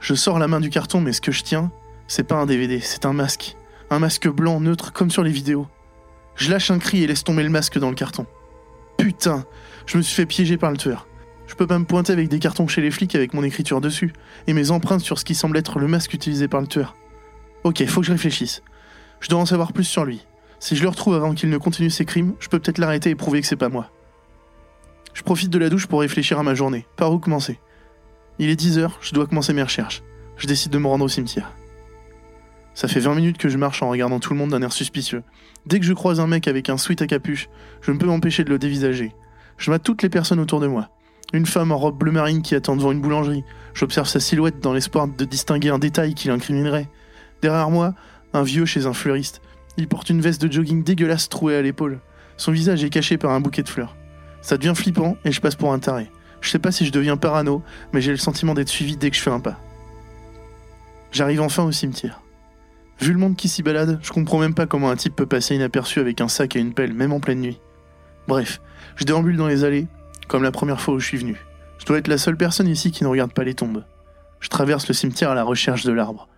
[0.00, 1.70] Je sors la main du carton, mais ce que je tiens,
[2.08, 3.56] c'est pas un DVD, c'est un masque.
[3.90, 5.68] Un masque blanc neutre comme sur les vidéos.
[6.34, 8.26] Je lâche un cri et laisse tomber le masque dans le carton.
[8.98, 9.44] Putain,
[9.86, 11.06] je me suis fait piéger par le tueur.
[11.46, 14.12] Je peux pas me pointer avec des cartons chez les flics avec mon écriture dessus
[14.48, 16.96] et mes empreintes sur ce qui semble être le masque utilisé par le tueur.
[17.62, 18.62] Ok, faut que je réfléchisse.
[19.20, 20.26] Je dois en savoir plus sur lui.
[20.58, 23.14] Si je le retrouve avant qu'il ne continue ses crimes, je peux peut-être l'arrêter et
[23.14, 23.90] prouver que c'est pas moi.
[25.14, 26.86] Je profite de la douche pour réfléchir à ma journée.
[26.96, 27.60] Par où commencer?
[28.38, 30.02] Il est 10h, je dois commencer mes recherches.
[30.36, 31.52] Je décide de me rendre au cimetière.
[32.76, 35.22] Ça fait 20 minutes que je marche en regardant tout le monde d'un air suspicieux.
[35.64, 37.48] Dès que je croise un mec avec un sweat à capuche,
[37.80, 39.14] je ne peux m'empêcher de le dévisager.
[39.56, 40.90] Je mate toutes les personnes autour de moi.
[41.32, 43.44] Une femme en robe bleu marine qui attend devant une boulangerie.
[43.72, 46.90] J'observe sa silhouette dans l'espoir de distinguer un détail qui l'incriminerait.
[47.40, 47.94] Derrière moi,
[48.34, 49.40] un vieux chez un fleuriste.
[49.78, 52.00] Il porte une veste de jogging dégueulasse trouée à l'épaule.
[52.36, 53.96] Son visage est caché par un bouquet de fleurs.
[54.42, 56.10] Ça devient flippant et je passe pour un taré.
[56.42, 57.62] Je sais pas si je deviens parano,
[57.94, 59.58] mais j'ai le sentiment d'être suivi dès que je fais un pas.
[61.10, 62.20] J'arrive enfin au cimetière.
[63.00, 65.54] Vu le monde qui s'y balade, je comprends même pas comment un type peut passer
[65.54, 67.60] inaperçu avec un sac et une pelle, même en pleine nuit.
[68.26, 68.60] Bref,
[68.96, 69.86] je déambule dans les allées,
[70.28, 71.36] comme la première fois où je suis venu.
[71.78, 73.84] Je dois être la seule personne ici qui ne regarde pas les tombes.
[74.40, 76.28] Je traverse le cimetière à la recherche de l'arbre.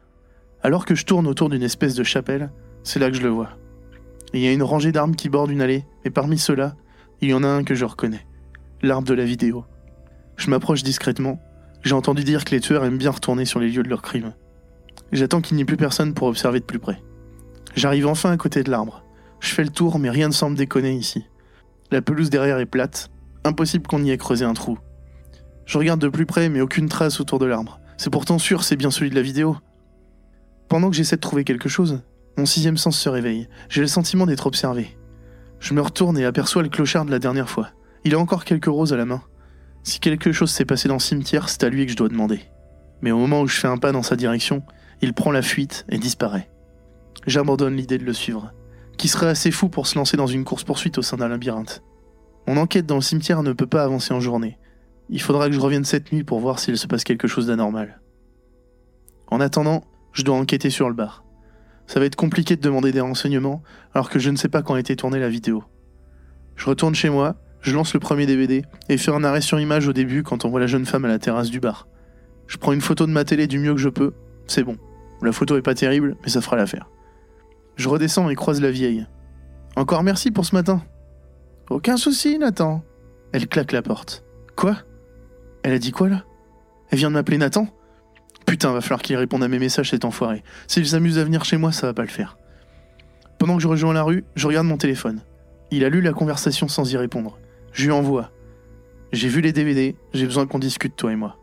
[0.63, 2.51] Alors que je tourne autour d'une espèce de chapelle,
[2.83, 3.51] c'est là que je le vois.
[4.35, 6.75] Il y a une rangée d'arbres qui bordent une allée, et parmi ceux-là,
[7.21, 8.27] il y en a un que je reconnais.
[8.83, 9.65] L'arbre de la vidéo.
[10.37, 11.41] Je m'approche discrètement.
[11.83, 14.35] J'ai entendu dire que les tueurs aiment bien retourner sur les lieux de leurs crimes.
[15.13, 17.03] J'attends qu'il n'y ait plus personne pour observer de plus près.
[17.75, 19.05] J'arrive enfin à côté de l'arbre.
[19.41, 21.25] Je fais le tour, mais rien ne semble déconner ici.
[21.91, 23.11] La pelouse derrière est plate.
[23.45, 24.79] Impossible qu'on y ait creusé un trou.
[25.65, 27.81] Je regarde de plus près, mais aucune trace autour de l'arbre.
[27.97, 29.57] C'est pourtant sûr, c'est bien celui de la vidéo.
[30.69, 32.03] Pendant que j'essaie de trouver quelque chose,
[32.37, 33.49] mon sixième sens se réveille.
[33.69, 34.97] J'ai le sentiment d'être observé.
[35.61, 37.71] Je me retourne et aperçois le clochard de la dernière fois.
[38.05, 39.23] Il a encore quelques roses à la main.
[39.83, 42.41] Si quelque chose s'est passé dans le cimetière, c'est à lui que je dois demander.
[43.01, 44.63] Mais au moment où je fais un pas dans sa direction,
[45.01, 46.51] il prend la fuite et disparaît.
[47.27, 48.53] J'abandonne l'idée de le suivre.
[48.97, 51.83] Qui serait assez fou pour se lancer dans une course-poursuite au sein d'un labyrinthe
[52.47, 54.59] Mon enquête dans le cimetière ne peut pas avancer en journée.
[55.09, 58.01] Il faudra que je revienne cette nuit pour voir s'il se passe quelque chose d'anormal.
[59.29, 61.25] En attendant, je dois enquêter sur le bar.
[61.87, 63.63] Ça va être compliqué de demander des renseignements
[63.95, 65.65] alors que je ne sais pas quand a été tournée la vidéo.
[66.57, 69.87] Je retourne chez moi, je lance le premier DVD et fais un arrêt sur image
[69.87, 71.87] au début quand on voit la jeune femme à la terrasse du bar.
[72.47, 74.13] Je prends une photo de ma télé du mieux que je peux,
[74.47, 74.77] c'est bon.
[75.23, 76.89] La photo est pas terrible, mais ça fera l'affaire.
[77.77, 79.07] Je redescends et croise la vieille.
[79.77, 80.83] Encore merci pour ce matin.
[81.71, 82.83] Aucun souci, Nathan.
[83.33, 84.25] Elle claque la porte.
[84.57, 84.77] Quoi?
[85.63, 86.25] Elle a dit quoi là?
[86.91, 87.69] Elle vient de m'appeler Nathan?
[88.47, 90.43] Putain, va falloir qu'il réponde à mes messages cet enfoiré.
[90.67, 92.39] S'il s'amuse à venir chez moi, ça va pas le faire.
[93.39, 95.21] Pendant que je rejoins la rue, je regarde mon téléphone.
[95.71, 97.39] Il a lu la conversation sans y répondre.
[97.73, 98.31] Je lui envoie.
[99.13, 101.37] J'ai vu les DVD, j'ai besoin qu'on discute, toi et moi.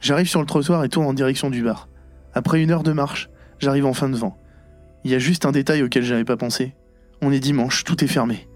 [0.00, 1.88] J'arrive sur le trottoir et tourne en direction du bar.
[2.38, 4.38] Après une heure de marche, j'arrive enfin devant.
[5.02, 6.72] Il y a juste un détail auquel j'avais pas pensé.
[7.20, 8.46] On est dimanche, tout est fermé.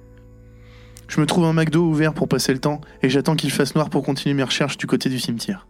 [1.08, 3.90] Je me trouve un McDo ouvert pour passer le temps et j'attends qu'il fasse noir
[3.90, 5.66] pour continuer mes recherches du côté du cimetière.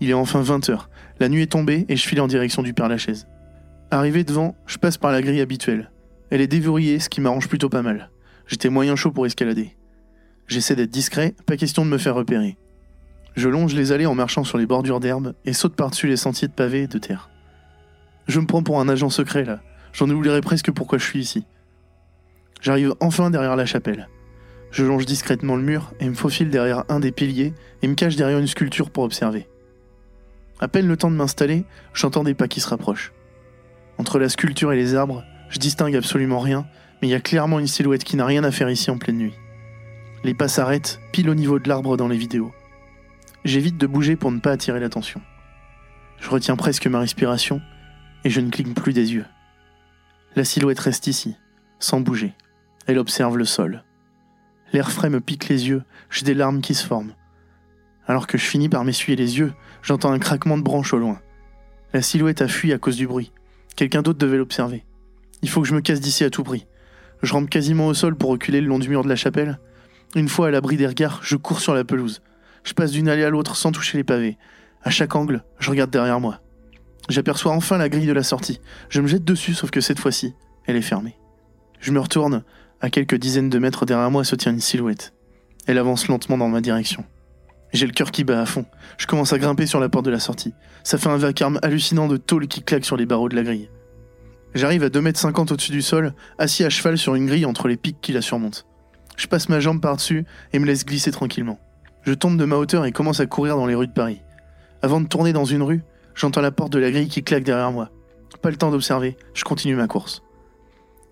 [0.00, 0.86] Il est enfin 20h,
[1.20, 3.28] la nuit est tombée et je file en direction du Père Lachaise.
[3.92, 5.92] Arrivé devant, je passe par la grille habituelle.
[6.30, 8.10] Elle est déverrouillée, ce qui m'arrange plutôt pas mal.
[8.48, 9.76] J'étais moyen chaud pour escalader.
[10.48, 12.56] J'essaie d'être discret, pas question de me faire repérer.
[13.36, 16.48] Je longe les allées en marchant sur les bordures d'herbe et saute par-dessus les sentiers
[16.48, 17.30] de pavés et de terre.
[18.26, 19.60] Je me prends pour un agent secret là.
[19.92, 21.44] J'en oublierai presque pourquoi je suis ici.
[22.60, 24.08] J'arrive enfin derrière la chapelle.
[24.70, 28.16] Je longe discrètement le mur et me faufile derrière un des piliers et me cache
[28.16, 29.46] derrière une sculpture pour observer.
[30.58, 33.12] À peine le temps de m'installer, j'entends des pas qui se rapprochent.
[33.98, 36.66] Entre la sculpture et les arbres, je distingue absolument rien,
[37.00, 39.18] mais il y a clairement une silhouette qui n'a rien à faire ici en pleine
[39.18, 39.34] nuit.
[40.24, 42.52] Les pas s'arrêtent, pile au niveau de l'arbre dans les vidéos.
[43.44, 45.20] J'évite de bouger pour ne pas attirer l'attention.
[46.20, 47.60] Je retiens presque ma respiration
[48.26, 49.24] et je ne cligne plus des yeux.
[50.34, 51.36] La silhouette reste ici,
[51.78, 52.34] sans bouger.
[52.88, 53.84] Elle observe le sol.
[54.72, 57.14] L'air frais me pique les yeux, j'ai des larmes qui se forment.
[58.04, 61.20] Alors que je finis par m'essuyer les yeux, j'entends un craquement de branches au loin.
[61.92, 63.30] La silhouette a fui à cause du bruit.
[63.76, 64.84] Quelqu'un d'autre devait l'observer.
[65.42, 66.66] Il faut que je me casse d'ici à tout prix.
[67.22, 69.60] Je rampe quasiment au sol pour reculer le long du mur de la chapelle.
[70.16, 72.22] Une fois à l'abri des regards, je cours sur la pelouse.
[72.64, 74.36] Je passe d'une allée à l'autre sans toucher les pavés.
[74.82, 76.40] À chaque angle, je regarde derrière moi.
[77.08, 78.60] J'aperçois enfin la grille de la sortie.
[78.88, 80.34] Je me jette dessus, sauf que cette fois-ci,
[80.66, 81.16] elle est fermée.
[81.80, 82.42] Je me retourne.
[82.80, 85.14] À quelques dizaines de mètres derrière moi se tient une silhouette.
[85.66, 87.04] Elle avance lentement dans ma direction.
[87.72, 88.64] J'ai le cœur qui bat à fond.
[88.98, 90.54] Je commence à grimper sur la porte de la sortie.
[90.84, 93.70] Ça fait un vacarme hallucinant de tôle qui claque sur les barreaux de la grille.
[94.54, 98.00] J'arrive à 2m50 au-dessus du sol, assis à cheval sur une grille entre les pics
[98.00, 98.60] qui la surmontent.
[99.16, 101.58] Je passe ma jambe par-dessus et me laisse glisser tranquillement.
[102.02, 104.22] Je tombe de ma hauteur et commence à courir dans les rues de Paris.
[104.82, 105.82] Avant de tourner dans une rue,
[106.16, 107.90] j'entends la porte de la grille qui claque derrière moi.
[108.42, 110.22] Pas le temps d'observer, je continue ma course.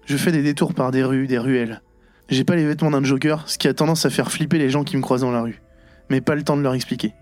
[0.07, 1.83] Je fais des détours par des rues, des ruelles.
[2.29, 4.83] J'ai pas les vêtements d'un joker, ce qui a tendance à faire flipper les gens
[4.83, 5.63] qui me croisent dans la rue.
[6.11, 7.13] Mais pas le temps de leur expliquer.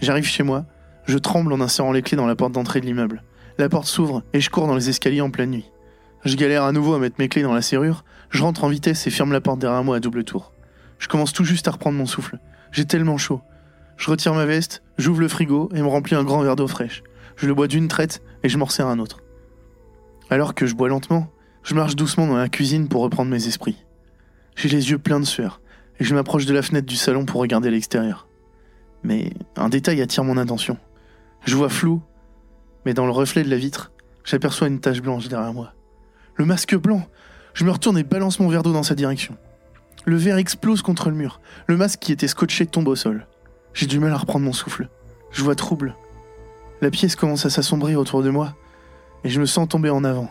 [0.00, 0.66] J'arrive chez moi,
[1.06, 3.22] je tremble en insérant les clés dans la porte d'entrée de l'immeuble.
[3.58, 5.70] La porte s'ouvre et je cours dans les escaliers en pleine nuit.
[6.24, 9.06] Je galère à nouveau à mettre mes clés dans la serrure, je rentre en vitesse
[9.06, 10.52] et ferme la porte derrière moi à double tour.
[10.98, 12.38] Je commence tout juste à reprendre mon souffle.
[12.72, 13.42] J'ai tellement chaud.
[13.96, 17.02] Je retire ma veste, j'ouvre le frigo et me remplis un grand verre d'eau fraîche.
[17.36, 19.22] Je le bois d'une traite et je m'en sers un autre.
[20.30, 21.30] Alors que je bois lentement,
[21.62, 23.84] je marche doucement dans la cuisine pour reprendre mes esprits.
[24.56, 25.60] J'ai les yeux pleins de sueur
[25.98, 28.28] et je m'approche de la fenêtre du salon pour regarder l'extérieur.
[29.02, 30.78] Mais un détail attire mon attention.
[31.44, 32.02] Je vois flou
[32.84, 33.92] mais dans le reflet de la vitre,
[34.24, 35.72] j'aperçois une tache blanche derrière moi.
[36.36, 37.06] Le masque blanc
[37.54, 39.36] Je me retourne et balance mon verre d'eau dans sa direction.
[40.04, 41.40] Le verre explose contre le mur.
[41.66, 43.26] Le masque qui était scotché tombe au sol.
[43.72, 44.88] J'ai du mal à reprendre mon souffle.
[45.30, 45.96] Je vois trouble.
[46.84, 48.54] La pièce commence à s'assombrir autour de moi
[49.24, 50.28] et je me sens tomber en avant.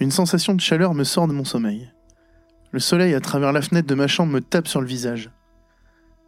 [0.00, 1.92] Une sensation de chaleur me sort de mon sommeil.
[2.70, 5.30] Le soleil à travers la fenêtre de ma chambre me tape sur le visage.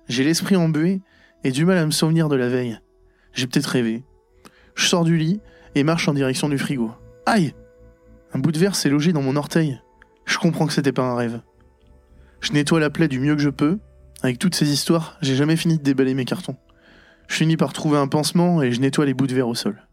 [0.07, 1.01] J'ai l'esprit embué
[1.45, 2.79] et du mal à me souvenir de la veille.
[3.33, 4.05] J'ai peut-être rêvé,
[4.75, 5.41] je sors du lit
[5.75, 6.93] et marche en direction du frigo.
[7.25, 7.55] Aïe
[8.35, 9.81] Un bout de verre s'est logé dans mon orteil.
[10.27, 11.41] Je comprends que c'était pas un rêve.
[12.43, 13.79] Je nettoie la plaie du mieux que je peux.
[14.21, 16.59] Avec toutes ces histoires, j'ai jamais fini de déballer mes cartons.
[17.29, 19.87] Je finis par trouver un pansement et je nettoie les bouts de verre au sol.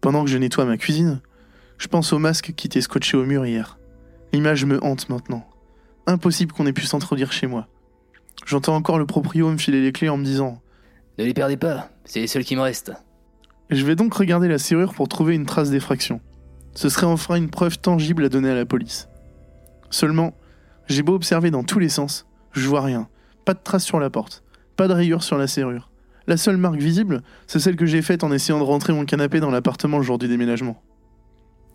[0.00, 1.20] Pendant que je nettoie ma cuisine,
[1.78, 3.78] je pense au masque qui était scotché au mur hier.
[4.32, 5.46] L'image me hante maintenant.
[6.06, 7.68] Impossible qu'on ait pu s'introduire chez moi.
[8.46, 10.60] J'entends encore le proprio me filer les clés en me disant
[11.18, 12.92] Ne les perdez pas, c'est les seuls qui me restent.
[13.70, 16.20] Je vais donc regarder la serrure pour trouver une trace d'effraction.
[16.74, 19.08] Ce serait enfin une preuve tangible à donner à la police.
[19.90, 20.34] Seulement,
[20.88, 23.08] j'ai beau observer dans tous les sens, je vois rien.
[23.44, 24.44] Pas de trace sur la porte,
[24.76, 25.90] pas de rayure sur la serrure.
[26.26, 29.40] La seule marque visible, c'est celle que j'ai faite en essayant de rentrer mon canapé
[29.40, 30.82] dans l'appartement le jour du déménagement.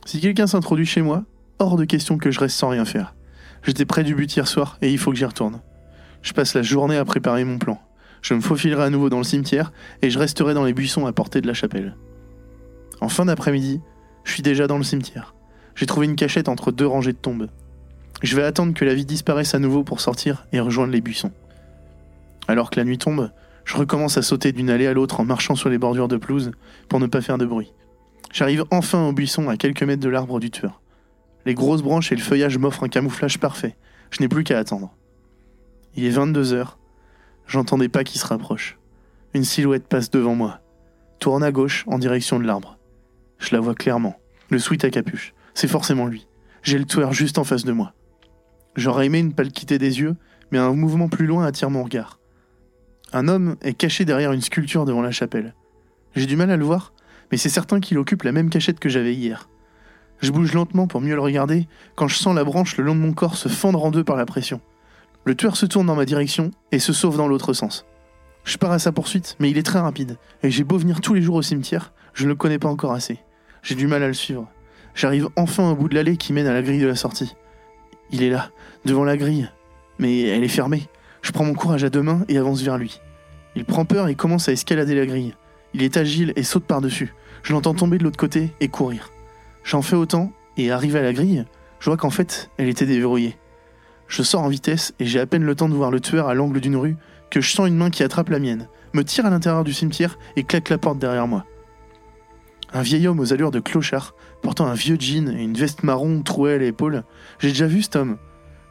[0.05, 1.23] Si quelqu'un s'introduit chez moi,
[1.59, 3.15] hors de question que je reste sans rien faire.
[3.63, 5.61] J'étais près du but hier soir et il faut que j'y retourne.
[6.21, 7.79] Je passe la journée à préparer mon plan
[8.21, 11.13] je me faufilerai à nouveau dans le cimetière et je resterai dans les buissons à
[11.13, 11.95] portée de la chapelle.
[13.01, 13.81] En fin d'après-midi,
[14.23, 15.33] je suis déjà dans le cimetière.
[15.75, 17.47] J'ai trouvé une cachette entre deux rangées de tombes.
[18.21, 21.31] Je vais attendre que la vie disparaisse à nouveau pour sortir et rejoindre les buissons.
[22.47, 23.31] Alors que la nuit tombe,
[23.65, 26.51] je recommence à sauter d'une allée à l'autre en marchant sur les bordures de pelouse
[26.89, 27.73] pour ne pas faire de bruit.
[28.31, 30.81] J'arrive enfin au buisson à quelques mètres de l'arbre du tueur.
[31.45, 33.75] Les grosses branches et le feuillage m'offrent un camouflage parfait.
[34.09, 34.95] Je n'ai plus qu'à attendre.
[35.95, 36.77] Il est 22 heures
[37.47, 38.77] J'entends des pas qui se rapprochent.
[39.33, 40.61] Une silhouette passe devant moi.
[41.19, 42.77] Tourne à gauche en direction de l'arbre.
[43.39, 44.15] Je la vois clairement.
[44.49, 45.33] Le sweat à capuche.
[45.53, 46.27] C'est forcément lui.
[46.63, 47.93] J'ai le tueur juste en face de moi.
[48.77, 50.15] J'aurais aimé ne pas quitter des yeux,
[50.51, 52.20] mais un mouvement plus loin attire mon regard.
[53.13, 55.53] Un homme est caché derrière une sculpture devant la chapelle.
[56.15, 56.93] J'ai du mal à le voir,
[57.31, 59.49] mais c'est certain qu'il occupe la même cachette que j'avais hier.
[60.19, 63.01] Je bouge lentement pour mieux le regarder quand je sens la branche le long de
[63.01, 64.61] mon corps se fendre en deux par la pression.
[65.25, 67.85] Le tueur se tourne dans ma direction et se sauve dans l'autre sens.
[68.43, 71.13] Je pars à sa poursuite, mais il est très rapide, et j'ai beau venir tous
[71.13, 73.19] les jours au cimetière, je ne le connais pas encore assez.
[73.61, 74.49] J'ai du mal à le suivre.
[74.95, 77.35] J'arrive enfin au bout de l'allée qui mène à la grille de la sortie.
[78.11, 78.51] Il est là,
[78.85, 79.49] devant la grille,
[79.99, 80.87] mais elle est fermée.
[81.21, 82.99] Je prends mon courage à deux mains et avance vers lui.
[83.55, 85.35] Il prend peur et commence à escalader la grille.
[85.73, 87.13] Il est agile et saute par-dessus.
[87.43, 89.11] Je l'entends tomber de l'autre côté et courir.
[89.63, 91.45] J'en fais autant, et arrivé à la grille,
[91.79, 93.37] je vois qu'en fait, elle était déverrouillée.
[94.07, 96.33] Je sors en vitesse et j'ai à peine le temps de voir le tueur à
[96.33, 96.97] l'angle d'une rue
[97.29, 100.19] que je sens une main qui attrape la mienne, me tire à l'intérieur du cimetière
[100.35, 101.45] et claque la porte derrière moi.
[102.73, 106.21] Un vieil homme aux allures de clochard, portant un vieux jean et une veste marron
[106.23, 107.03] trouée à l'épaule.
[107.39, 108.17] J'ai déjà vu cet homme.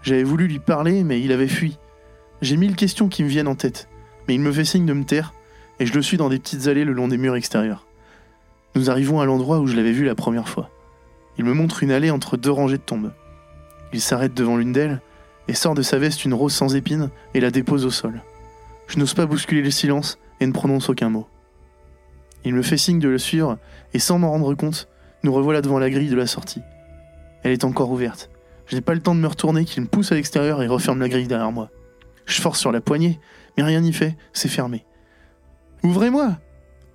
[0.03, 1.79] J'avais voulu lui parler, mais il avait fui.
[2.43, 3.89] J'ai mille questions qui me viennent en tête,
[4.27, 5.35] mais il me fait signe de me taire,
[5.79, 7.87] et je le suis dans des petites allées le long des murs extérieurs.
[8.75, 10.71] Nous arrivons à l'endroit où je l'avais vu la première fois.
[11.39, 13.13] Il me montre une allée entre deux rangées de tombes.
[13.93, 15.01] Il s'arrête devant l'une d'elles,
[15.49, 18.23] et sort de sa veste une rose sans épines et la dépose au sol.
[18.87, 21.27] Je n'ose pas bousculer le silence et ne prononce aucun mot.
[22.45, 23.59] Il me fait signe de le suivre
[23.93, 24.89] et sans m'en rendre compte,
[25.25, 26.63] nous revoilà devant la grille de la sortie.
[27.43, 28.31] Elle est encore ouverte.
[28.67, 31.01] Je n'ai pas le temps de me retourner qu'il me pousse à l'extérieur et referme
[31.01, 31.69] la grille derrière moi.
[32.31, 33.19] Je force sur la poignée,
[33.57, 34.85] mais rien n'y fait, c'est fermé.
[35.83, 36.39] Ouvrez-moi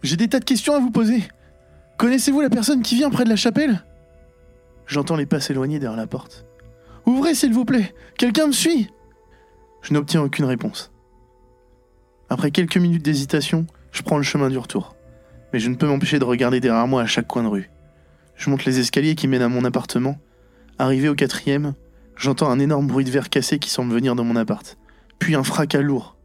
[0.02, 1.24] J'ai des tas de questions à vous poser.
[1.98, 3.84] Connaissez-vous la personne qui vient près de la chapelle?
[4.88, 6.46] J'entends les pas s'éloigner derrière la porte.
[7.06, 8.90] Ouvrez, s'il vous plaît Quelqu'un me suit
[9.82, 10.94] Je n'obtiens aucune réponse.
[12.30, 14.96] Après quelques minutes d'hésitation, je prends le chemin du retour.
[15.52, 17.70] Mais je ne peux m'empêcher de regarder derrière moi à chaque coin de rue.
[18.38, 20.18] Je monte les escaliers qui mènent à mon appartement.
[20.80, 21.74] Arrivé au quatrième,
[22.16, 24.78] j'entends un énorme bruit de verre cassé qui semble venir de mon appart.
[25.20, 26.16] Puis un fracas lourd.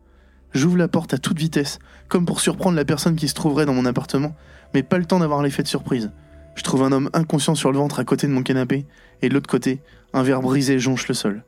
[0.53, 1.79] J'ouvre la porte à toute vitesse,
[2.09, 4.35] comme pour surprendre la personne qui se trouverait dans mon appartement,
[4.75, 6.11] mais pas le temps d'avoir l'effet de surprise.
[6.57, 8.87] Je trouve un homme inconscient sur le ventre à côté de mon canapé,
[9.23, 9.81] et de l'autre côté,
[10.13, 11.45] un verre brisé jonche le sol.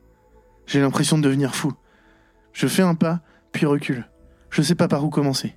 [0.67, 1.73] J'ai l'impression de devenir fou.
[2.53, 3.21] Je fais un pas,
[3.51, 4.09] puis recule.
[4.51, 5.55] Je sais pas par où commencer.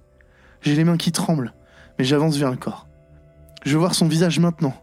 [0.61, 1.53] J'ai les mains qui tremblent,
[1.99, 2.87] mais j'avance vers le corps.
[3.63, 4.73] Je veux voir son visage maintenant.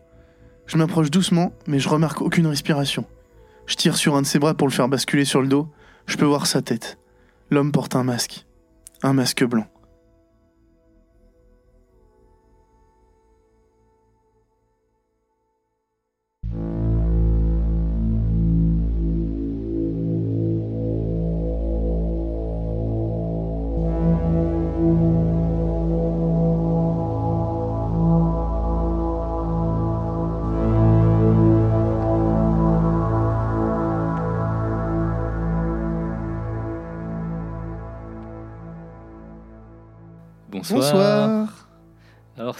[0.66, 3.04] Je m'approche doucement, mais je remarque aucune respiration.
[3.66, 5.68] Je tire sur un de ses bras pour le faire basculer sur le dos.
[6.06, 6.98] Je peux voir sa tête.
[7.50, 8.46] L'homme porte un masque.
[9.02, 9.66] Un masque blanc.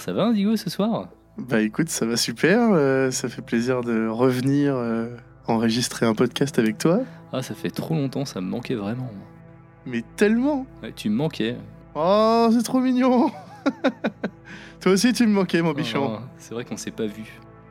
[0.03, 1.07] Ça va Indigo ce soir?
[1.37, 2.59] Bah écoute, ça va super.
[2.73, 5.07] euh, ça fait plaisir de revenir euh,
[5.47, 6.99] enregistrer un podcast avec toi.
[7.31, 9.09] Ah ça fait trop longtemps, ça me manquait vraiment.
[9.85, 11.55] Mais tellement Ouais, tu me manquais.
[11.95, 13.31] Oh, c'est trop mignon
[14.81, 16.17] Toi aussi, tu me manquais, mon bichon.
[16.19, 17.23] Ah, c'est vrai qu'on s'est pas vu.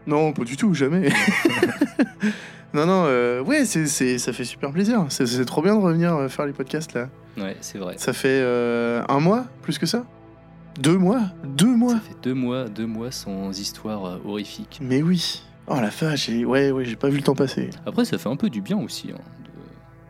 [0.07, 1.11] Non, pas du tout, jamais.
[2.73, 5.05] non, non, euh, ouais, c'est, c'est- ça fait super plaisir.
[5.11, 7.11] C'est, c'est trop bien de revenir faire les podcasts là.
[7.37, 7.97] Ouais, c'est vrai.
[7.99, 10.07] Ça fait euh, un mois, plus que ça?
[10.81, 14.79] Deux mois Deux mois Ça fait deux mois, deux mois sans histoire euh, horrifique.
[14.83, 15.43] Mais oui.
[15.67, 17.71] Oh la vache, j'ai- ouais, ouais, j'ai pas vu le temps passer.
[17.87, 19.19] Après, ça fait un peu du bien aussi hein,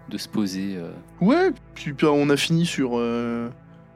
[0.09, 0.77] de, de se poser.
[0.77, 0.91] euh.
[1.21, 3.49] Ouais, puis on a fini sur, euh,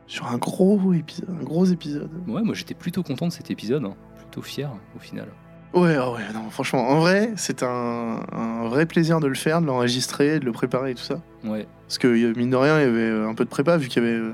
[0.06, 1.30] sur un gros épisode.
[1.30, 2.10] Un gros épisode.
[2.28, 3.94] Ouais, moi j'étais plutôt content de cet épisode, hein.
[4.18, 5.28] plutôt fier au final.
[5.72, 9.60] Ouais, ah ouais, non, franchement, en vrai, c'est un, un vrai plaisir de le faire,
[9.60, 11.20] de l'enregistrer, de le préparer et tout ça.
[11.44, 13.88] Ouais, Parce que euh, mine de rien, il y avait un peu de prépa vu
[13.88, 14.32] qu'il y avait euh,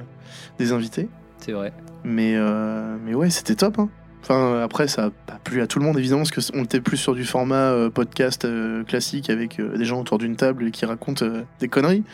[0.59, 1.09] des invités.
[1.45, 1.73] C'est vrai.
[2.05, 3.79] Mais, euh, mais ouais, c'était top.
[3.79, 3.89] Hein.
[4.23, 6.97] Enfin, après, ça a pas plu à tout le monde, évidemment, parce qu'on était plus
[6.97, 10.87] sur du format euh, podcast euh, classique avec euh, des gens autour d'une table qui
[10.87, 12.05] racontent euh, des conneries.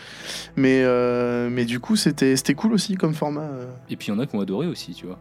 [0.57, 3.43] Mais, euh, mais du coup, c'était c'était cool aussi comme format.
[3.43, 3.67] euh.
[3.91, 5.19] Et puis il y en a qui ont adoré aussi, tu vois.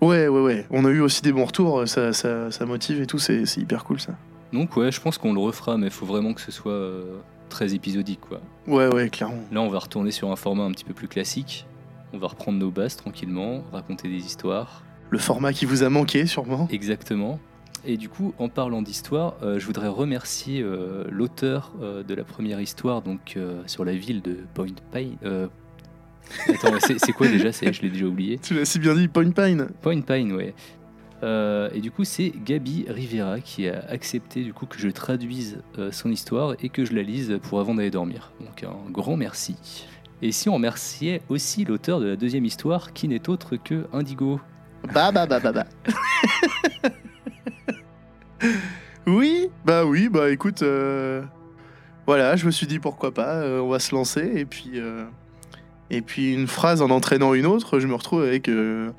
[0.00, 0.66] Ouais, ouais, ouais.
[0.70, 3.60] On a eu aussi des bons retours, ça, ça, ça motive et tout, c'est c'est
[3.60, 4.12] hyper cool ça.
[4.52, 7.18] Donc ouais, je pense qu'on le refera, mais il faut vraiment que ce soit euh,
[7.48, 8.40] très épisodique, quoi.
[8.68, 9.42] Ouais, ouais, clairement.
[9.50, 11.66] Là, on va retourner sur un format un petit peu plus classique.
[12.12, 14.82] On va reprendre nos bases tranquillement, raconter des histoires.
[15.10, 16.68] Le format qui vous a manqué, sûrement.
[16.70, 17.38] Exactement.
[17.84, 22.22] Et du coup, en parlant d'histoire, euh, je voudrais remercier euh, l'auteur euh, de la
[22.22, 23.36] première histoire, donc
[23.66, 25.16] sur la ville de Point Pine.
[25.24, 25.48] euh,
[26.48, 27.50] Attends, c'est quoi déjà?
[27.50, 28.38] Je l'ai déjà oublié.
[28.38, 29.68] Tu l'as si bien dit, Point Pine.
[29.80, 30.54] Point Pine, ouais.
[31.74, 35.60] Et du coup, c'est Gabi Rivera qui a accepté du coup que je traduise
[35.90, 38.32] son histoire et que je la lise pour avant d'aller dormir.
[38.40, 39.56] Donc un grand merci.
[40.22, 44.40] Et si on remerciait aussi l'auteur de la deuxième histoire, qui n'est autre que Indigo.
[44.94, 45.66] Bah, bah, bah, bah, bah.
[49.06, 51.22] oui, bah oui, bah écoute, euh,
[52.06, 54.32] voilà, je me suis dit pourquoi pas, euh, on va se lancer.
[54.36, 55.04] Et puis, euh,
[55.90, 58.90] et puis une phrase en entraînant une autre, je me retrouve avec, euh,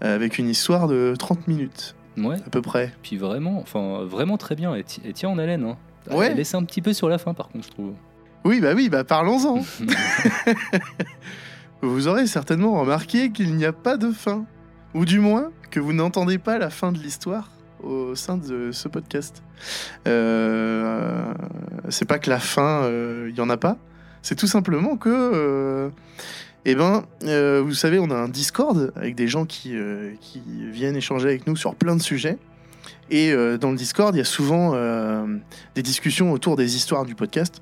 [0.00, 2.92] avec une histoire de 30 minutes, Ouais, à peu près.
[3.02, 4.80] puis vraiment, enfin vraiment très bien.
[4.82, 5.64] Ti- elle tient en haleine.
[5.64, 5.76] Hein.
[6.14, 6.28] Ouais.
[6.30, 7.92] Elle laisse un petit peu sur la fin, par contre, je trouve.
[8.46, 9.62] Oui, bah oui, bah parlons-en.
[11.82, 14.44] Vous aurez certainement remarqué qu'il n'y a pas de fin.
[14.94, 17.50] Ou du moins, que vous n'entendez pas la fin de l'histoire
[17.82, 19.42] au sein de ce podcast.
[20.06, 21.24] Euh,
[21.88, 22.88] c'est pas que la fin,
[23.26, 23.78] il n'y en a pas.
[24.22, 25.08] C'est tout simplement que...
[25.10, 25.88] euh,
[26.66, 30.40] eh ben, euh, vous savez, on a un Discord avec des gens qui, euh, qui
[30.70, 32.38] viennent échanger avec nous sur plein de sujets.
[33.10, 35.26] Et euh, dans le Discord, il y a souvent euh,
[35.74, 37.60] des discussions autour des histoires du podcast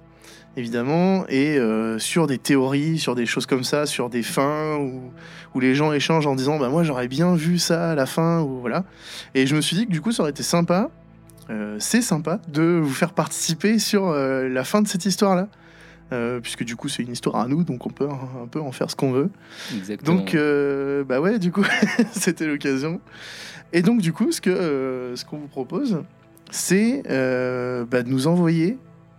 [0.57, 5.11] évidemment, et euh, sur des théories, sur des choses comme ça, sur des fins, où,
[5.55, 8.41] où les gens échangent en disant bah moi j'aurais bien vu ça à la fin,
[8.41, 8.85] ou voilà.
[9.35, 10.91] Et je me suis dit que du coup ça aurait été sympa,
[11.51, 15.49] euh, c'est sympa, de vous faire participer sur euh, la fin de cette histoire-là.
[16.13, 18.73] Euh, puisque du coup c'est une histoire à nous, donc on peut un peu en
[18.73, 19.31] faire ce qu'on veut.
[19.75, 20.17] Exactement.
[20.17, 20.37] Donc
[21.09, 21.65] bah ouais, du coup
[22.13, 23.01] c'était l'occasion.
[23.73, 26.03] Et donc du coup ce que ce qu'on vous propose,
[26.51, 28.79] c'est bah, de nous envoyer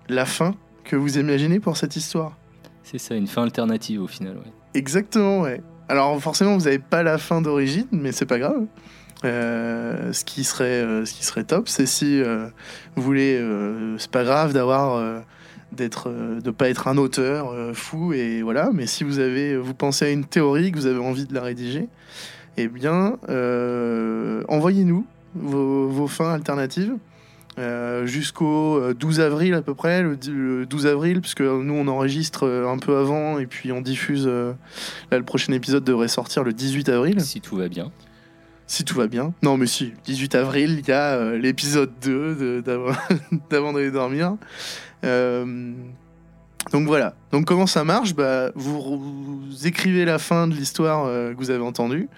[0.09, 0.55] la fin
[0.85, 2.37] que vous imaginez pour cette histoire.
[2.83, 4.37] C'est ça, une fin alternative au final.
[4.37, 4.53] Ouais.
[4.73, 5.61] Exactement, ouais.
[5.89, 8.65] Alors forcément, vous n'avez pas la fin d'origine, mais c'est pas grave.
[9.23, 12.47] Euh, ce qui serait, euh, ce qui serait top, c'est si euh,
[12.95, 13.41] vous voulez,
[13.97, 15.23] c'est pas grave d'avoir
[15.71, 18.69] d'être, de pas être un auteur fou et voilà.
[18.73, 21.41] Mais si vous avez, vous pensez à une théorie que vous avez envie de la
[21.41, 21.87] rédiger,
[22.57, 23.17] eh bien,
[24.47, 25.05] envoyez-nous
[25.35, 26.95] vos, vos fins alternatives.
[27.57, 31.73] Euh, jusqu'au euh, 12 avril à peu près, le, di- le 12 avril, puisque nous
[31.73, 34.25] on enregistre euh, un peu avant et puis on diffuse.
[34.27, 34.53] euh,
[35.11, 37.21] là, le prochain épisode devrait sortir le 18 avril.
[37.21, 37.91] Si tout va bien.
[38.67, 39.33] Si tout va bien.
[39.43, 42.63] Non, mais si, 18 avril, il y a euh, l'épisode 2 de-
[43.49, 44.35] d'avant d'aller dormir.
[45.03, 45.71] Euh,
[46.73, 47.13] donc voilà.
[47.31, 48.15] Donc comment ça marche?
[48.15, 52.09] Bah, vous, vous écrivez la fin de l'histoire euh, que vous avez entendue.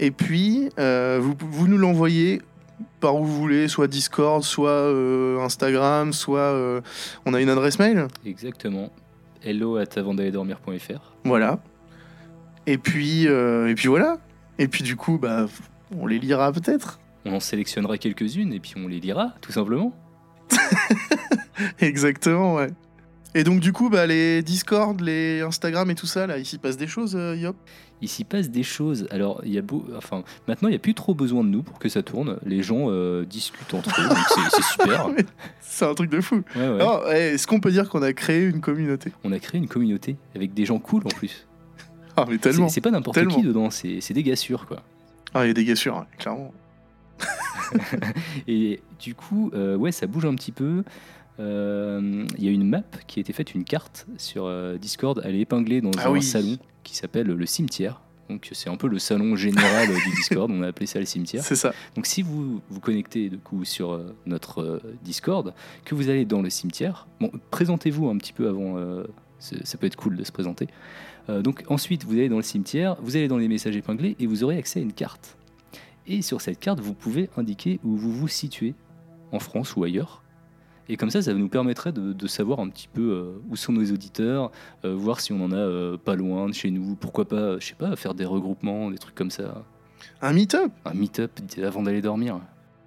[0.00, 2.40] Et puis, euh, vous, vous nous l'envoyez
[3.00, 6.80] par où vous voulez, soit Discord, soit euh, Instagram, soit euh,
[7.26, 8.08] on a une adresse mail.
[8.24, 8.90] Exactement.
[9.44, 11.14] Hello at avantdallerdormir.fr.
[11.24, 11.58] Voilà.
[12.66, 14.18] Et puis, euh, et puis voilà.
[14.58, 15.46] Et puis du coup, bah,
[15.96, 17.00] on les lira peut-être.
[17.24, 19.92] On en sélectionnera quelques-unes et puis on les lira, tout simplement.
[21.80, 22.68] Exactement, ouais.
[23.34, 26.58] Et donc du coup, bah, les Discord, les Instagram et tout ça, là, il s'y
[26.58, 27.56] passe des choses, euh, Yop?
[28.02, 29.06] Il s'y passe des choses.
[29.10, 31.62] Alors, il y a beau, enfin, maintenant, il n'y a plus trop besoin de nous
[31.62, 32.36] pour que ça tourne.
[32.44, 34.18] Les gens euh, discutent entre eux, donc
[34.50, 35.08] c'est super.
[35.60, 36.42] C'est un truc de fou.
[36.56, 36.62] ouais.
[36.62, 39.12] Alors, eh, Est-ce qu'on peut dire qu'on a créé une communauté?
[39.24, 41.46] On a créé une communauté avec des gens cool en plus.
[42.14, 42.68] Ah, mais tellement.
[42.68, 44.82] C'est pas n'importe qui dedans, c'est c'est des gars sûrs, quoi.
[45.32, 46.52] Ah, il y a des gars sûrs, hein, clairement.
[48.48, 50.84] Et du coup, euh, ouais, ça bouge un petit peu.
[51.40, 55.20] Euh, Il y a une map qui a été faite, une carte sur euh, Discord.
[55.24, 56.22] Elle est épinglée dans Ah un oui.
[56.22, 58.00] salon qui s'appelle le cimetière.
[58.28, 60.50] Donc c'est un peu le salon général euh, du Discord.
[60.50, 61.42] On a appelé ça le cimetière.
[61.42, 61.72] C'est ça.
[61.96, 65.54] Donc si vous vous connectez du coup sur euh, notre Discord,
[65.84, 68.76] que vous allez dans le cimetière, bon, présentez-vous un petit peu avant.
[69.38, 70.68] ça peut être cool de se présenter.
[71.28, 74.42] Donc ensuite, vous allez dans le cimetière, vous allez dans les messages épinglés et vous
[74.44, 75.36] aurez accès à une carte.
[76.08, 78.74] Et sur cette carte, vous pouvez indiquer où vous vous situez,
[79.30, 80.21] en France ou ailleurs.
[80.88, 83.72] Et comme ça, ça nous permettrait de, de savoir un petit peu euh, où sont
[83.72, 84.50] nos auditeurs,
[84.84, 87.66] euh, voir si on en a euh, pas loin de chez nous, pourquoi pas, je
[87.68, 89.64] sais pas, faire des regroupements, des trucs comme ça,
[90.20, 90.72] Un meet-up?
[90.84, 91.30] Un meet-up
[91.62, 92.40] avant d'aller dormir.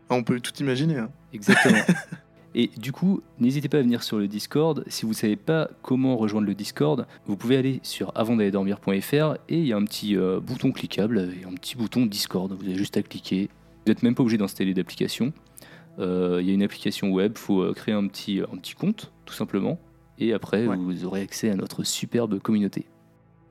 [0.10, 0.98] Ah, On peut tout imaginer.
[0.98, 1.10] hein.
[1.34, 1.78] Exactement.
[2.58, 4.84] Et du coup, n'hésitez pas à venir sur le Discord.
[4.88, 9.60] Si vous ne savez pas comment rejoindre le Discord, vous pouvez aller sur avantdallerdormir.fr et
[9.60, 12.52] il y a un petit euh, bouton cliquable et un petit bouton Discord.
[12.54, 13.50] Vous avez juste à cliquer.
[13.86, 15.34] Vous n'êtes même pas obligé d'installer d'application.
[16.00, 18.74] Euh, Il y a une application web, il faut euh, créer un petit, un petit
[18.76, 19.80] compte, tout simplement.
[20.20, 20.76] Et après, Ouais.
[20.78, 22.86] vous aurez accès à notre superbe communauté.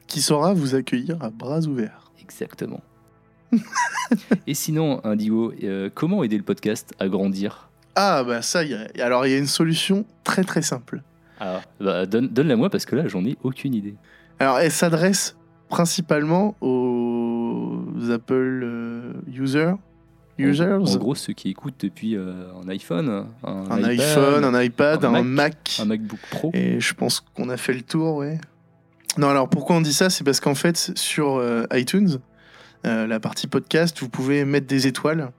[0.06, 2.12] Qui saura vous accueillir à bras ouverts.
[2.20, 2.80] Exactement.
[4.46, 7.70] et sinon, Indigo, euh, comment aider le podcast à grandir?
[7.96, 8.88] Ah, bah ça, y a...
[9.04, 11.02] alors il y a une solution très très simple.
[11.40, 13.94] Ah, bah, donne, donne-la moi parce que là, j'en ai aucune idée.
[14.38, 15.36] Alors, elle s'adresse
[15.68, 17.78] principalement aux
[18.10, 19.74] Apple euh, users.
[20.38, 24.62] Users En, gros, ceux qui écoutent depuis euh, un iPhone, un, un iPad, iPhone, un
[24.62, 25.78] iPad, un un, Mac, Mac.
[25.80, 26.50] un MacBook Pro.
[26.54, 28.38] Et je pense qu'on a fait le tour, ouais.
[29.16, 30.10] Non, alors pourquoi on dit ça?
[30.10, 32.18] C'est parce qu'en fait, sur euh, iTunes,
[32.86, 35.30] euh, la partie podcast, vous pouvez mettre des étoiles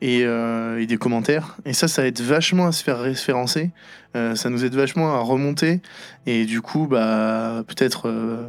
[0.00, 1.56] et, euh, et des commentaires.
[1.64, 3.70] Et ça, ça aide vachement à se faire référencer.
[4.16, 5.80] Euh, ça nous aide vachement à remonter.
[6.26, 8.48] Et du coup, bah, peut-être euh,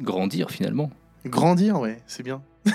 [0.00, 0.90] Grandir finalement.
[1.26, 2.40] grandir, ouais, c'est bien.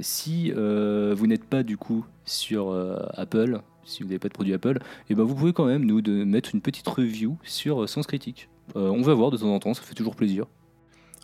[0.00, 4.34] Si euh, vous n'êtes pas du coup sur euh, Apple, si vous n'avez pas de
[4.34, 4.78] produit Apple,
[5.08, 8.06] et ben vous pouvez quand même nous de mettre une petite review sur euh, Sens
[8.06, 8.48] Critique.
[8.74, 10.44] On va voir de temps en temps, ça fait toujours plaisir.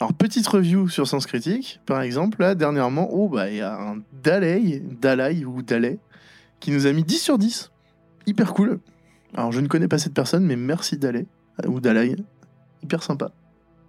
[0.01, 3.79] Alors, petite review sur Sens Critique, par exemple, là, dernièrement, oh, bah, il y a
[3.79, 5.99] un Dalai, Dalai ou Dalai,
[6.59, 7.71] qui nous a mis 10 sur 10.
[8.27, 8.81] Hyper cool.
[9.35, 11.27] Alors, je ne connais pas cette personne, mais merci Dalai,
[11.67, 12.17] ou Dalai.
[12.83, 13.31] Hyper sympa.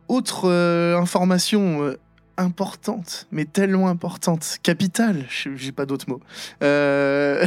[0.09, 0.51] Autre
[0.99, 1.95] information
[2.37, 6.21] importante, mais tellement importante, capitale, j'ai pas d'autres mots.
[6.63, 7.45] Euh,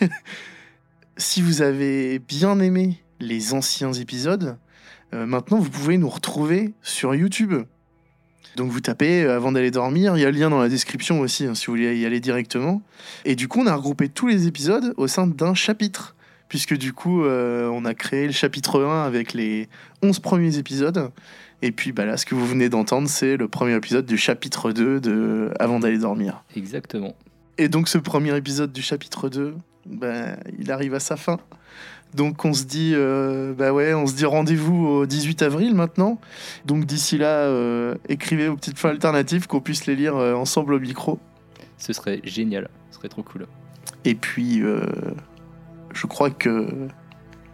[1.16, 4.58] si vous avez bien aimé les anciens épisodes,
[5.14, 7.54] euh, maintenant vous pouvez nous retrouver sur YouTube.
[8.56, 11.20] Donc vous tapez euh, avant d'aller dormir, il y a le lien dans la description
[11.20, 12.82] aussi hein, si vous voulez y aller directement.
[13.24, 16.15] Et du coup on a regroupé tous les épisodes au sein d'un chapitre.
[16.48, 19.68] Puisque du coup euh, on a créé le chapitre 1 avec les
[20.02, 21.10] 11 premiers épisodes.
[21.62, 24.72] Et puis bah là ce que vous venez d'entendre c'est le premier épisode du chapitre
[24.72, 26.44] 2 de Avant d'aller dormir.
[26.54, 27.16] Exactement.
[27.58, 29.54] Et donc ce premier épisode du chapitre 2,
[29.86, 31.38] bah, il arrive à sa fin.
[32.14, 36.20] Donc on se dit, euh, bah ouais, on se dit rendez-vous au 18 avril maintenant.
[36.64, 40.74] Donc d'ici là, euh, écrivez vos petites fins alternatives qu'on puisse les lire euh, ensemble
[40.74, 41.18] au micro.
[41.78, 43.46] Ce serait génial, ce serait trop cool.
[44.04, 44.86] Et puis, euh,
[45.96, 46.88] je crois que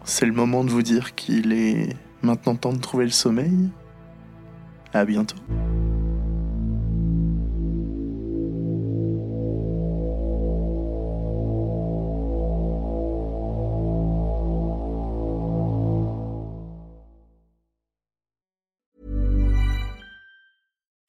[0.03, 3.69] c'est le moment de vous dire qu'il est maintenant temps de trouver le sommeil.
[4.93, 5.37] À bientôt.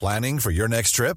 [0.01, 1.17] Planning for your next trip?